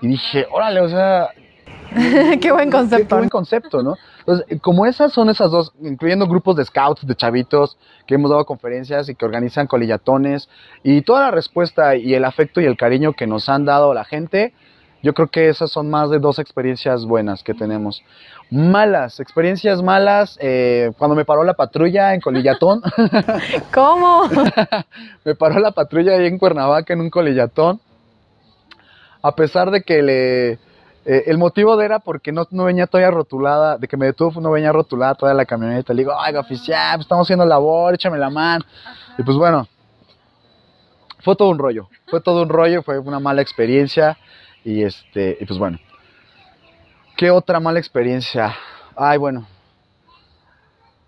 [0.00, 1.28] Y dije, órale, o sea,
[2.40, 3.16] Qué buen Qué, qué concepto.
[3.16, 3.96] buen concepto, ¿no?
[4.26, 8.30] Entonces, eh, como esas son esas dos, incluyendo grupos de scouts, de chavitos, que hemos
[8.30, 10.48] dado conferencias y que organizan colillatones,
[10.82, 14.04] y toda la respuesta y el afecto y el cariño que nos han dado la
[14.04, 14.54] gente,
[15.02, 18.02] yo creo que esas son más de dos experiencias buenas que tenemos.
[18.50, 22.80] Malas, experiencias malas, eh, cuando me paró la patrulla en Colillatón,
[23.74, 24.22] ¿Cómo?
[25.24, 27.80] me paró la patrulla ahí en Cuernavaca en un colillatón.
[29.20, 30.58] A pesar de que le.
[31.06, 34.40] Eh, el motivo de era porque no, no venía todavía rotulada, de que me detuvo
[34.40, 35.92] no venía rotulada toda la camioneta.
[35.92, 38.64] Le digo, ay, oficial, pues estamos haciendo labor, échame la mano.
[39.18, 39.68] Y pues bueno,
[41.20, 41.88] fue todo un rollo.
[42.06, 44.16] Fue todo un rollo, fue una mala experiencia.
[44.64, 45.78] Y este, y pues bueno.
[47.16, 48.54] ¿Qué otra mala experiencia?
[48.96, 49.46] Ay, bueno.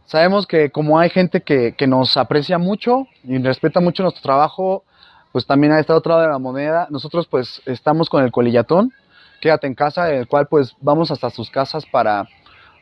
[0.04, 4.84] Sabemos que como hay gente que, que nos aprecia mucho y respeta mucho nuestro trabajo,
[5.32, 8.92] pues también a este otro lado de la moneda, nosotros pues estamos con el colillatón,
[9.40, 12.28] quédate en casa, el cual pues vamos hasta sus casas para,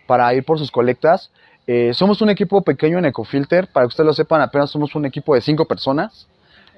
[0.07, 1.31] para ir por sus colectas.
[1.67, 5.07] Eh, somos un equipo pequeño en Ecofilter, para que ustedes lo sepan, apenas somos un
[5.07, 6.29] equipo de cinco personas.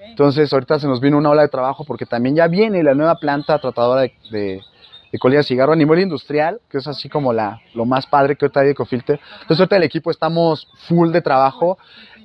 [0.02, 3.16] Entonces ahorita se nos vino una ola de trabajo porque también ya viene la nueva
[3.16, 4.60] planta tratadora de, de,
[5.10, 8.36] de colillas de cigarro a nivel industrial, que es así como la, lo más padre
[8.36, 9.20] que ahorita hay de Ecofilter.
[9.40, 11.78] Entonces ahorita el equipo estamos full de trabajo.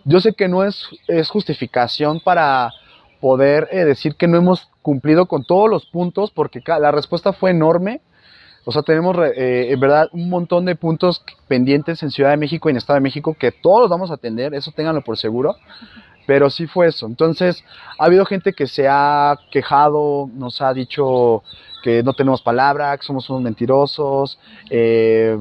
[0.05, 2.71] Yo sé que no es, es justificación para
[3.21, 7.51] poder eh, decir que no hemos cumplido con todos los puntos porque la respuesta fue
[7.51, 8.01] enorme.
[8.65, 12.69] O sea, tenemos eh, en verdad un montón de puntos pendientes en Ciudad de México
[12.69, 15.55] y en Estado de México que todos los vamos a atender, eso ténganlo por seguro.
[16.27, 17.07] Pero sí fue eso.
[17.07, 17.63] Entonces,
[17.97, 21.43] ha habido gente que se ha quejado, nos ha dicho
[21.83, 25.37] que no tenemos palabra, que somos unos mentirosos, eh,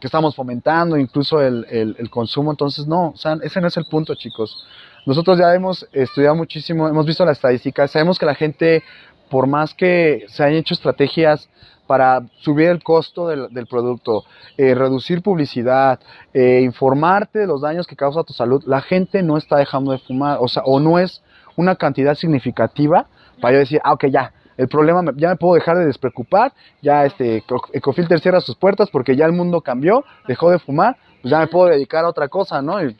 [0.00, 2.50] que estamos fomentando incluso el, el- consumo.
[2.50, 4.66] Entonces, no, o ese no es el punto, chicos.
[5.06, 8.82] Nosotros ya hemos estudiado muchísimo, hemos visto las estadísticas, sabemos que la gente,
[9.30, 11.48] por más que se hayan hecho estrategias
[11.86, 14.24] para subir el costo del, producto,
[14.56, 16.00] eh, reducir publicidad,
[16.34, 19.98] eh, informarte de los daños que causa tu salud, la gente no está dejando de
[19.98, 21.22] fumar, o sea, o no es
[21.54, 23.06] una cantidad significativa
[23.40, 26.52] para yo decir, ah, ok, ya, el problema, me- ya me puedo dejar de despreocupar,
[26.82, 30.96] ya este Eco- Ecofilter cierra sus puertas porque ya el mundo cambió, dejó de fumar,
[31.22, 32.82] pues ya me puedo dedicar a otra cosa, ¿no?
[32.82, 32.96] Y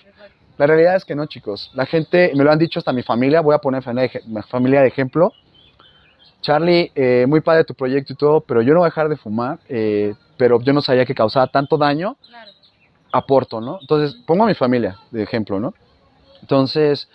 [0.58, 1.70] la realidad es que no, chicos.
[1.74, 4.26] La gente, me lo han dicho hasta mi familia, voy a poner familia de, ej-
[4.26, 5.32] mi familia de ejemplo.
[6.40, 9.16] Charlie, eh, muy padre tu proyecto y todo, pero yo no voy a dejar de
[9.16, 12.16] fumar, eh, pero yo no sabía que causaba tanto daño,
[13.12, 13.78] aporto, ¿no?
[13.80, 15.74] Entonces, pongo a mi familia de ejemplo, ¿no?
[16.42, 17.08] Entonces,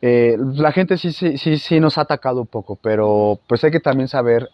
[0.00, 3.70] eh, la gente sí, sí, sí, sí nos ha atacado un poco, pero pues hay
[3.70, 4.48] que también saber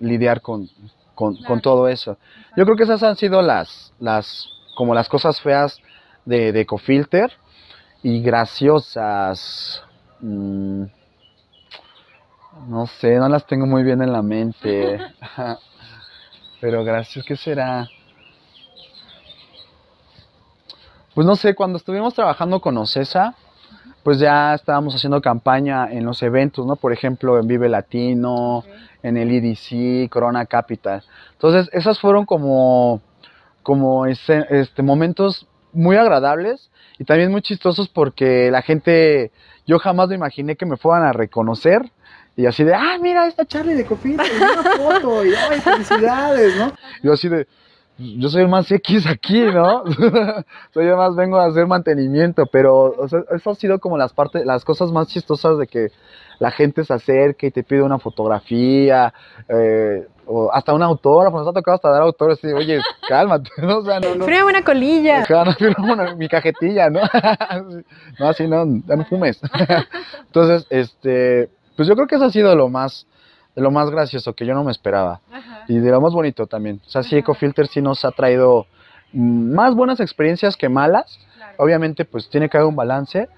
[0.00, 0.68] lidiar con,
[1.14, 2.18] con, con todo eso.
[2.56, 5.78] Yo creo que esas han sido las, las como las cosas feas
[6.24, 7.32] de, de Ecofilter
[8.06, 9.82] y graciosas.
[10.20, 10.84] Mm,
[12.68, 15.00] no sé, no las tengo muy bien en la mente.
[16.60, 17.88] Pero gracias, ¿qué será?
[21.16, 23.34] Pues no sé, cuando estuvimos trabajando con Ocesa,
[24.04, 26.76] pues ya estábamos haciendo campaña en los eventos, ¿no?
[26.76, 28.62] Por ejemplo, en Vive Latino,
[29.02, 31.02] en el EDC, Corona Capital.
[31.32, 33.00] Entonces, esas fueron como,
[33.64, 34.46] como este,
[34.80, 39.30] momentos muy agradables y también muy chistosos porque la gente,
[39.66, 41.82] yo jamás me imaginé que me fueran a reconocer
[42.36, 46.56] y así de, ah, mira, esta Charlie de Cofita, y una foto, y ay, felicidades,
[46.56, 46.72] ¿no?
[47.02, 47.46] Yo así de,
[47.98, 49.84] yo soy el más X aquí, ¿no?
[50.74, 54.12] soy el más vengo a hacer mantenimiento, pero o sea, eso ha sido como las
[54.12, 55.90] partes, las cosas más chistosas de que
[56.38, 59.12] la gente se acerque y te pide una fotografía,
[59.48, 63.78] eh, o hasta un autógrafo, nos ha tocado hasta dar autógrafos y oye, cálmate, ¿no?
[63.78, 64.24] O sea, no, no.
[64.46, 65.24] una colilla.
[66.16, 67.00] mi cajetilla, ¿no?
[68.18, 69.40] no, así no, ya no fumes.
[70.26, 73.06] Entonces, este, pues yo creo que eso ha sido lo más,
[73.54, 75.20] lo más gracioso que yo no me esperaba.
[75.68, 76.80] Y de lo más bonito también.
[76.86, 78.66] O sea, sí, EcoFilter sí nos ha traído
[79.12, 81.18] mm, más buenas experiencias que malas.
[81.58, 83.28] Obviamente, pues tiene que haber un balance.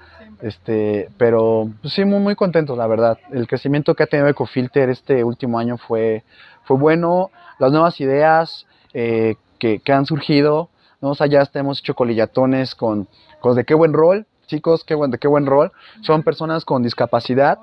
[0.41, 3.19] Este, pero pues, sí, muy, muy contentos, la verdad.
[3.33, 6.25] El crecimiento que ha tenido EcoFilter este último año fue,
[6.65, 7.31] fue bueno.
[7.59, 10.69] Las nuevas ideas eh, que, que, han surgido,
[11.01, 11.11] ¿no?
[11.11, 13.09] O sea, ya hemos hecho colillatones con,
[13.41, 15.73] con de qué buen rol, chicos, qué buen, de qué buen rol.
[16.03, 17.59] Son personas con discapacidad.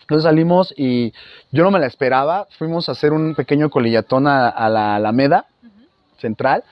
[0.00, 1.12] Entonces salimos y
[1.52, 2.46] yo no me la esperaba.
[2.58, 5.46] Fuimos a hacer un pequeño colillatón a, la Alameda
[6.18, 6.64] Central.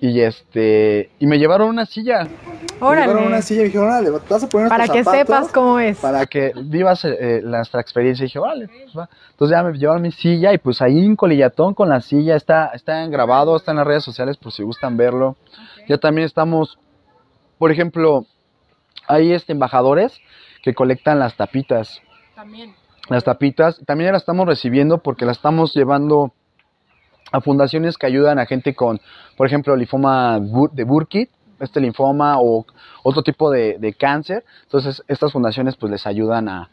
[0.00, 2.26] Y este y me llevaron una silla.
[2.80, 3.00] Órale.
[3.00, 5.78] Me llevaron una silla y me dijeron, órale, vas a poner Para que sepas cómo
[5.78, 5.98] es.
[5.98, 8.24] Para que vivas eh, eh, nuestra experiencia.
[8.24, 9.08] Y dije, vale, pues va.
[9.30, 12.36] Entonces ya me llevaron mi silla y pues ahí un colillatón con la silla.
[12.36, 15.36] Está, está grabado, está en las redes sociales por si gustan verlo.
[15.88, 16.78] Ya también estamos,
[17.58, 18.26] por ejemplo,
[19.06, 20.20] hay este embajadores
[20.62, 22.00] que colectan las tapitas.
[22.34, 22.74] También
[23.08, 23.80] las tapitas.
[23.86, 26.32] También las estamos recibiendo porque las estamos llevando
[27.34, 29.00] a fundaciones que ayudan a gente con,
[29.36, 30.38] por ejemplo, linfoma
[30.72, 32.64] de Burkitt, este linfoma o
[33.02, 34.44] otro tipo de, cáncer.
[34.62, 36.70] Entonces, estas fundaciones pues les ayudan a,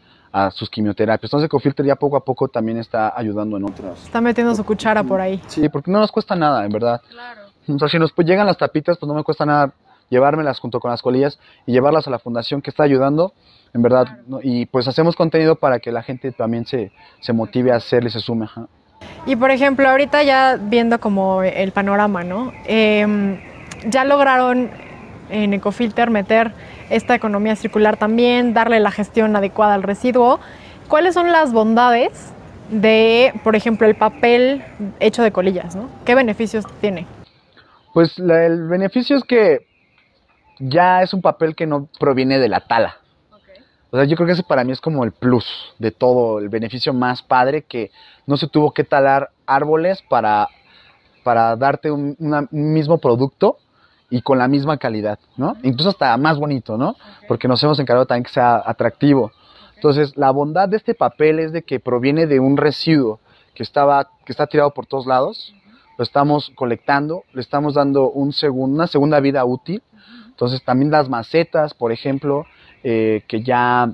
[0.51, 1.29] sus quimioterapias.
[1.29, 4.01] Entonces, Ecofilter ya poco a poco también está ayudando en otras.
[4.03, 5.41] Está metiendo su cuchara por ahí.
[5.47, 7.01] Sí, porque no nos cuesta nada, en verdad.
[7.09, 7.41] Claro.
[7.67, 9.73] O sea, si nos pues, llegan las tapitas, pues no me cuesta nada
[10.09, 13.33] llevármelas junto con las colillas y llevarlas a la fundación que está ayudando
[13.73, 14.19] en verdad.
[14.43, 18.11] Y pues hacemos contenido para que la gente también se, se motive a hacerle y
[18.13, 18.47] se sume.
[19.25, 22.53] Y por ejemplo, ahorita ya viendo como el panorama, ¿no?
[22.65, 23.39] Em,
[23.85, 24.69] ya lograron
[25.29, 26.51] en Ecofilter meter
[26.89, 30.39] esta economía circular también, darle la gestión adecuada al residuo.
[30.87, 32.33] ¿Cuáles son las bondades
[32.69, 34.63] de, por ejemplo, el papel
[34.99, 35.89] hecho de colillas, ¿no?
[36.05, 37.05] ¿Qué beneficios tiene?
[37.93, 39.67] Pues el beneficio es que
[40.59, 42.97] ya es un papel que no proviene de la tala.
[43.91, 45.45] O sea, yo creo que ese para mí es como el plus
[45.77, 47.91] de todo, el beneficio más padre que
[48.25, 50.47] no se tuvo que talar árboles para,
[51.23, 52.15] para darte un,
[52.51, 53.57] mismo producto
[54.09, 55.57] y con la misma calidad, ¿no?
[55.63, 56.95] Incluso hasta más bonito, ¿no?
[57.27, 59.31] Porque nos hemos encargado también que sea atractivo.
[59.75, 63.19] Entonces, la bondad de este papel es de que proviene de un residuo
[63.53, 65.53] que, estaba, que está tirado por todos lados,
[65.97, 69.83] lo estamos colectando, le estamos dando un una segunda vida útil.
[70.27, 72.45] Entonces, también las macetas, por ejemplo,
[72.83, 73.93] eh, que ya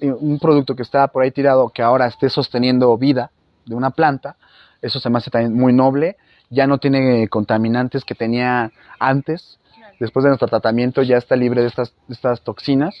[0.00, 3.30] eh, un producto que está por ahí tirado que ahora esté sosteniendo vida
[3.64, 4.36] de una planta,
[4.82, 6.16] eso se me hace también muy noble,
[6.50, 9.58] ya no tiene contaminantes que tenía antes,
[9.98, 12.94] después de nuestro tratamiento ya está libre de estas, estas toxinas.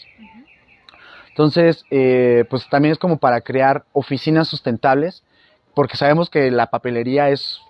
[1.28, 5.22] Entonces, eh, pues también es como para crear oficinas sustentables,
[5.74, 7.60] porque sabemos que la papelería es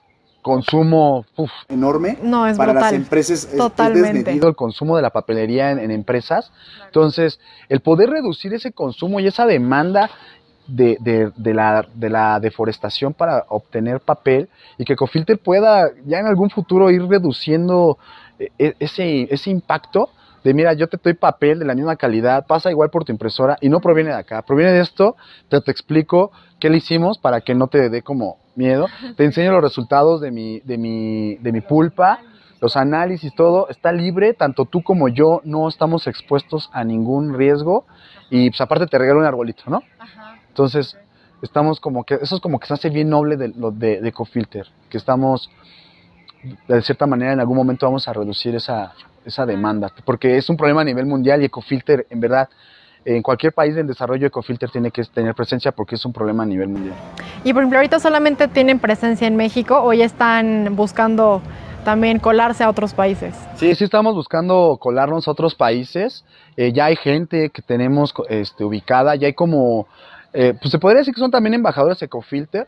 [0.47, 1.27] consumo
[1.69, 3.49] enorme no, es para las empresas.
[3.57, 4.31] Totalmente.
[4.31, 6.53] Es el consumo de la papelería en, empresas.
[6.85, 10.09] Entonces, el poder reducir ese consumo y esa demanda
[10.69, 10.99] de,
[11.37, 16.51] de, la, de, la, deforestación para obtener papel y que Cofilter pueda ya en algún
[16.51, 17.99] futuro ir reduciendo
[18.39, 20.11] eh, ese, ese impacto
[20.45, 23.59] de mira, yo te doy papel de la misma calidad, pasa igual por tu impresora
[23.61, 25.17] y no proviene de acá, proviene de esto,
[25.49, 28.87] te, te explico qué le hicimos para que no te dé como miedo.
[29.17, 32.21] Te enseño los resultados de mi, de mi, de mi pulpa,
[32.61, 33.69] los análisis, todo.
[33.69, 37.87] Está libre, tanto tú como yo no estamos expuestos a ningún riesgo.
[38.31, 39.83] Y pues aparte te regalo un arbolito, ¿no?
[40.49, 40.97] Entonces,
[41.43, 44.67] estamos como que, eso es como que se hace bien noble de, de, de Ecofilter,
[44.89, 45.51] que estamos,
[46.67, 48.95] de cierta manera, en algún momento vamos a reducir esa,
[49.25, 52.49] esa demanda, porque es un problema a nivel mundial y Ecofilter, en verdad,
[53.07, 56.47] en cualquier país en desarrollo Ecofilter tiene que tener presencia porque es un problema a
[56.47, 56.97] nivel mundial.
[57.45, 61.41] Y por ejemplo, ahorita solamente tienen presencia en México o ya están buscando
[61.85, 63.33] también colarse a otros países.
[63.55, 66.25] Sí, sí estamos buscando colarnos a otros países.
[66.57, 69.87] Eh, ya hay gente que tenemos este, ubicada, ya hay como,
[70.33, 72.67] eh, pues se podría decir que son también embajadores Ecofilter,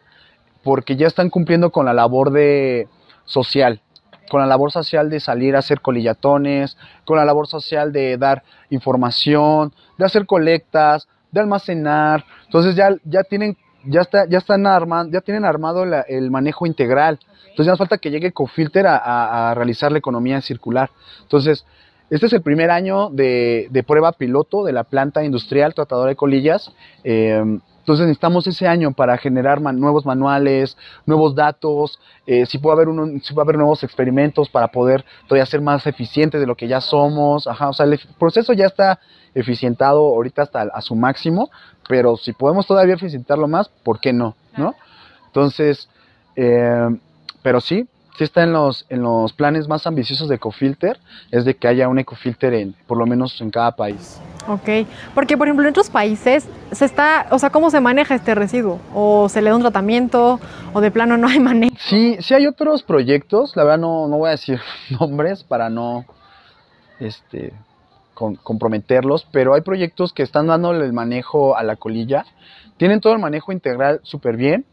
[0.63, 2.87] porque ya están cumpliendo con la labor de
[3.25, 3.81] social,
[4.29, 8.43] con la labor social de salir a hacer colillatones, con la labor social de dar
[8.71, 12.25] información, de hacer colectas, de almacenar.
[12.45, 17.19] Entonces ya, ya tienen, ya está, ya están armando, ya tienen armado el manejo integral.
[17.43, 20.91] Entonces ya nos falta que llegue Cofilter a, a, realizar la economía circular.
[21.23, 21.65] Entonces,
[22.11, 26.17] este es el primer año de, de prueba piloto de la planta industrial tratadora de
[26.17, 26.73] colillas.
[27.05, 27.59] Eh,
[27.89, 30.77] entonces necesitamos ese año para generar nuevos manuales,
[31.07, 35.47] nuevos datos, eh, si, puede haber uno, si puede haber nuevos experimentos para poder todavía
[35.47, 37.47] ser más eficientes de lo que ya somos.
[37.47, 39.01] Ajá, o sea, el proceso ya está
[39.35, 41.51] eficientado ahorita hasta a su máximo,
[41.89, 44.37] pero si podemos todavía eficientarlo más, ¿por qué no?
[44.59, 44.75] ¿no?
[45.29, 45.89] Entonces,
[46.37, 46.95] eh,
[47.41, 51.57] pero sí, sí está en los, en los planes más ambiciosos de Ecofilter, es de
[51.57, 54.21] que haya un Ecofilter en, por lo menos en cada país.
[54.49, 58.35] Ok, porque por ejemplo en otros países se está, o sea, ¿cómo se maneja este
[58.35, 58.81] residuo?
[58.95, 60.41] ¿O se le da un tratamiento?
[60.73, 61.77] ¿O de plano no hay manejo?
[61.79, 64.59] Sí, sí hay otros proyectos, la verdad no, no voy a decir
[65.01, 66.07] nombres para no
[66.99, 67.53] este,
[68.15, 72.25] comprometerlos, pero hay proyectos que están dándole el manejo a la colilla,
[72.79, 74.65] tienen todo el manejo integral súper bien,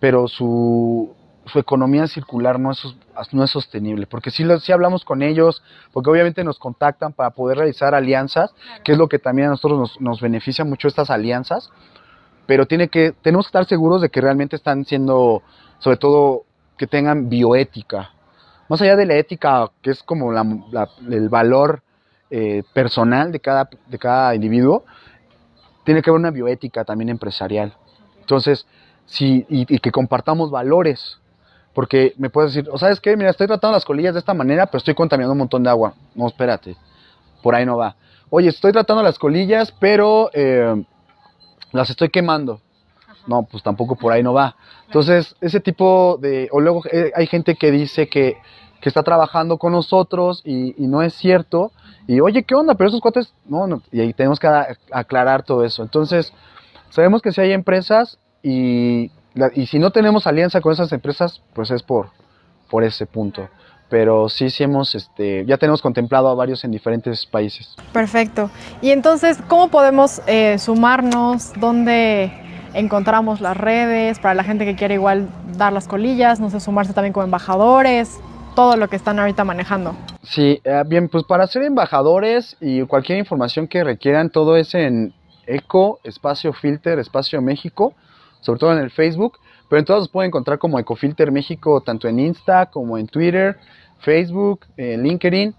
[0.00, 1.14] pero su,
[1.48, 2.82] su economía circular no es,
[3.32, 7.58] no es sostenible, porque si, si hablamos con ellos, porque obviamente nos contactan para poder
[7.58, 11.70] realizar alianzas, que es lo que también a nosotros nos, nos, beneficia mucho estas alianzas,
[12.46, 15.42] pero tiene que, tenemos que estar seguros de que realmente están siendo,
[15.78, 16.44] sobre todo,
[16.76, 18.12] que tengan bioética.
[18.68, 21.82] Más allá de la ética, que es como la, la, el valor
[22.30, 24.84] eh, personal de cada, de cada individuo,
[25.84, 27.74] tiene que haber una bioética también empresarial.
[28.20, 28.66] Entonces,
[29.06, 31.18] sí, y, y que compartamos valores,
[31.78, 34.66] porque me puedes decir, o sabes qué, mira, estoy tratando las colillas de esta manera,
[34.66, 35.94] pero estoy contaminando un montón de agua.
[36.16, 36.74] No, espérate,
[37.40, 37.94] por ahí no va.
[38.30, 40.74] Oye, estoy tratando las colillas, pero eh,
[41.70, 42.60] las estoy quemando.
[43.28, 44.56] No, pues tampoco por ahí no va.
[44.86, 46.48] Entonces, ese tipo de...
[46.50, 48.38] O luego eh, hay gente que dice que,
[48.80, 51.70] que está trabajando con nosotros y, y, no es cierto.
[52.08, 52.74] Y oye, ¿qué onda?
[52.74, 53.32] Pero esos cuates...
[53.44, 53.82] No, no.
[53.92, 54.48] Y ahí tenemos que
[54.90, 55.84] aclarar todo eso.
[55.84, 56.32] Entonces,
[56.90, 59.12] sabemos que si hay empresas y
[59.54, 62.10] y si no tenemos alianza con esas empresas, pues es por,
[62.70, 63.48] por ese punto.
[63.88, 67.74] Pero sí, sí hemos, este, ya tenemos contemplado a varios en diferentes países.
[67.92, 68.50] Perfecto.
[68.82, 71.52] Y entonces, ¿cómo podemos eh, sumarnos?
[71.58, 72.30] ¿Dónde
[72.74, 74.18] encontramos las redes?
[74.18, 78.20] Para la gente que quiere igual dar las colillas, no sé, sumarse también como embajadores,
[78.54, 79.96] todo lo que están ahorita manejando.
[80.22, 85.14] Sí, eh, bien, pues para ser embajadores y cualquier información que requieran, todo es en
[85.46, 87.94] Eco, Espacio Filter, Espacio México
[88.40, 92.08] sobre todo en el Facebook, pero en todos los pueden encontrar como Ecofilter México, tanto
[92.08, 93.58] en Insta como en Twitter,
[94.00, 95.54] Facebook, en LinkedIn.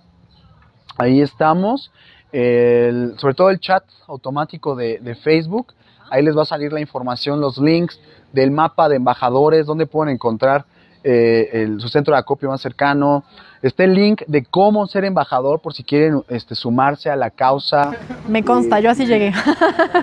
[0.98, 1.92] Ahí estamos.
[2.32, 5.74] El, sobre todo el chat automático de, de, Facebook.
[6.12, 8.00] Ahí les va a salir la información, los links
[8.34, 10.66] del mapa de embajadores, donde pueden encontrar
[11.04, 13.24] eh, el, su centro de acopio más cercano.
[13.62, 17.92] Está el link de cómo ser embajador por si quieren este, sumarse a la causa.
[18.28, 19.34] Me consta, yo así llegué.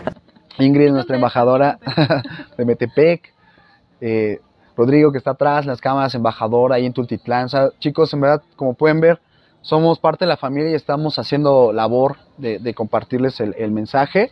[0.59, 1.79] Ingrid, nuestra embajadora
[2.57, 3.33] de Metepec.
[4.01, 4.41] Eh,
[4.77, 7.47] Rodrigo, que está atrás, las cámaras, embajador ahí en Tultitlán.
[7.47, 9.21] O sea, chicos, en verdad, como pueden ver,
[9.63, 14.31] somos parte de la familia y estamos haciendo labor de, de compartirles el, el, mensaje.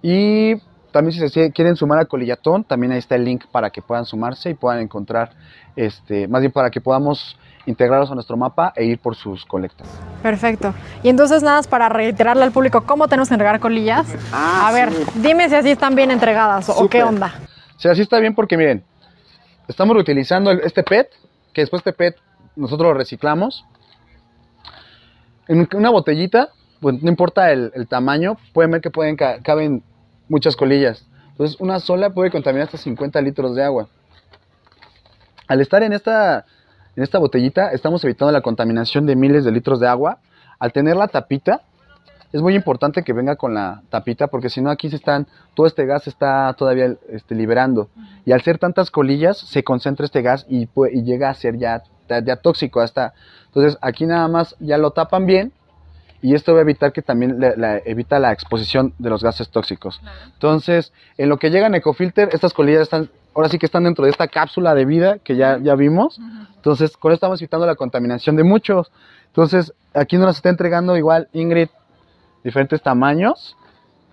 [0.00, 0.56] Y
[0.92, 4.06] también si se quieren sumar a Colillatón, también ahí está el link para que puedan
[4.06, 5.32] sumarse y puedan encontrar,
[5.76, 9.86] este, más bien para que podamos integrarlos a nuestro mapa e ir por sus colectas.
[10.22, 10.74] Perfecto.
[11.02, 14.06] Y entonces nada más para reiterarle al público cómo tenemos que entregar colillas.
[14.32, 15.04] Ah, a ver, sí.
[15.16, 16.84] dime si así están bien entregadas Super.
[16.84, 17.34] o qué onda.
[17.76, 18.84] Sí, así está bien porque miren,
[19.68, 21.08] estamos reutilizando este PET,
[21.52, 22.16] que después este PET
[22.56, 23.64] nosotros lo reciclamos.
[25.48, 26.50] En una botellita,
[26.80, 29.82] pues no importa el, el tamaño, pueden ver que pueden caben
[30.28, 31.06] muchas colillas.
[31.30, 33.88] Entonces una sola puede contaminar hasta 50 litros de agua.
[35.48, 36.46] Al estar en esta
[36.96, 40.18] en esta botellita estamos evitando la contaminación de miles de litros de agua.
[40.58, 41.62] Al tener la tapita,
[42.32, 45.66] es muy importante que venga con la tapita porque si no aquí se están, todo
[45.66, 47.88] este gas está todavía este, liberando.
[48.24, 51.58] Y al ser tantas colillas se concentra este gas y, puede, y llega a ser
[51.58, 53.14] ya, ya tóxico hasta.
[53.46, 55.52] Entonces aquí nada más ya lo tapan bien
[56.22, 60.00] y esto va a evitar que también la, evita la exposición de los gases tóxicos.
[60.32, 64.04] Entonces, en lo que llega en Ecofilter, estas colillas están, ahora sí que están dentro
[64.04, 66.18] de esta cápsula de vida que ya, ya vimos.
[66.56, 68.92] Entonces, con esto estamos evitando la contaminación de muchos.
[69.28, 71.68] Entonces, aquí nos está entregando igual Ingrid
[72.44, 73.56] diferentes tamaños.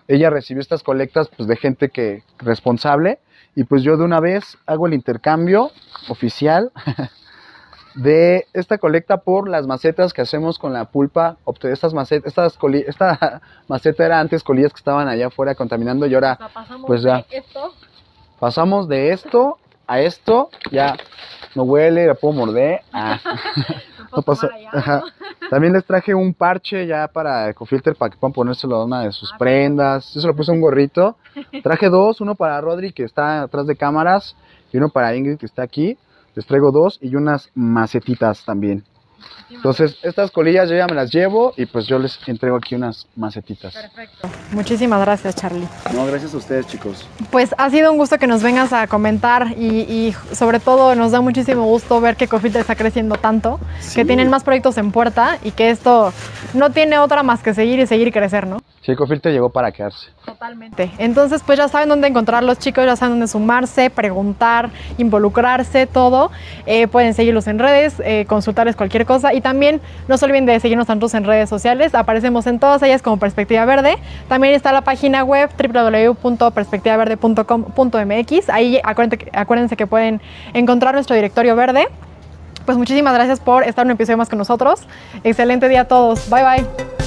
[0.08, 3.20] Ella recibió estas colectas pues, de gente que responsable
[3.56, 5.72] y pues yo de una vez hago el intercambio
[6.08, 6.72] oficial
[7.96, 11.38] de esta colecta por las macetas que hacemos con la pulpa.
[11.64, 16.14] Estas macetas, estas coli- esta maceta era antes colillas que estaban allá afuera contaminando y
[16.16, 16.38] ahora
[16.88, 17.26] pues ya.
[17.32, 17.74] esto.
[18.40, 20.50] Pasamos de esto a esto.
[20.72, 20.96] Ya
[21.56, 22.82] no huele, la puedo morder.
[22.94, 23.20] Ah.
[24.16, 25.04] No pasa- ajá.
[25.52, 29.12] También les traje un parche ya para Ecofilter para que puedan ponérselo a una de
[29.12, 30.12] sus prendas.
[30.16, 31.16] Yo se lo puse un gorrito.
[31.62, 34.36] Traje dos, uno para Rodri que está atrás de cámaras
[34.74, 35.96] y uno para Ingrid que está aquí.
[36.34, 38.84] Les traigo dos y unas macetitas también.
[39.50, 43.08] Entonces, estas colillas yo ya me las llevo y pues yo les entrego aquí unas
[43.16, 43.74] macetitas.
[43.74, 44.30] Perfecto.
[44.52, 45.68] Muchísimas gracias, Charlie.
[45.94, 47.08] No, gracias a ustedes, chicos.
[47.32, 51.12] Pues ha sido un gusto que nos vengas a comentar y, y sobre todo nos
[51.12, 53.60] da muchísimo gusto ver que Cofilter está creciendo tanto,
[53.96, 56.14] que tienen más proyectos en puerta y que esto
[56.54, 58.62] no tiene otra más que seguir y seguir y crecer, ¿no?
[58.82, 60.08] Sí, Ecofilter llegó para quedarse.
[60.26, 60.92] Totalmente.
[60.98, 66.32] Entonces, pues ya saben dónde encontrar los chicos, ya saben dónde sumarse, preguntar, involucrarse, todo.
[66.66, 70.60] Eh, pueden seguirlos en redes, eh, consultarles cualquier cosa y también no se olviden de
[70.60, 71.96] seguirnos tantos en redes sociales.
[71.96, 73.98] Aparecemos en todas ellas como Perspectiva Verde.
[74.28, 78.50] También está la página web www.perspectivaverde.com.mx.
[78.50, 80.22] Ahí acuérdense, que pueden
[80.54, 81.88] encontrar nuestro directorio verde.
[82.66, 84.82] Pues muchísimas gracias por estar un episodio más con nosotros.
[85.24, 86.30] Excelente día a todos.
[86.30, 86.99] Bye bye.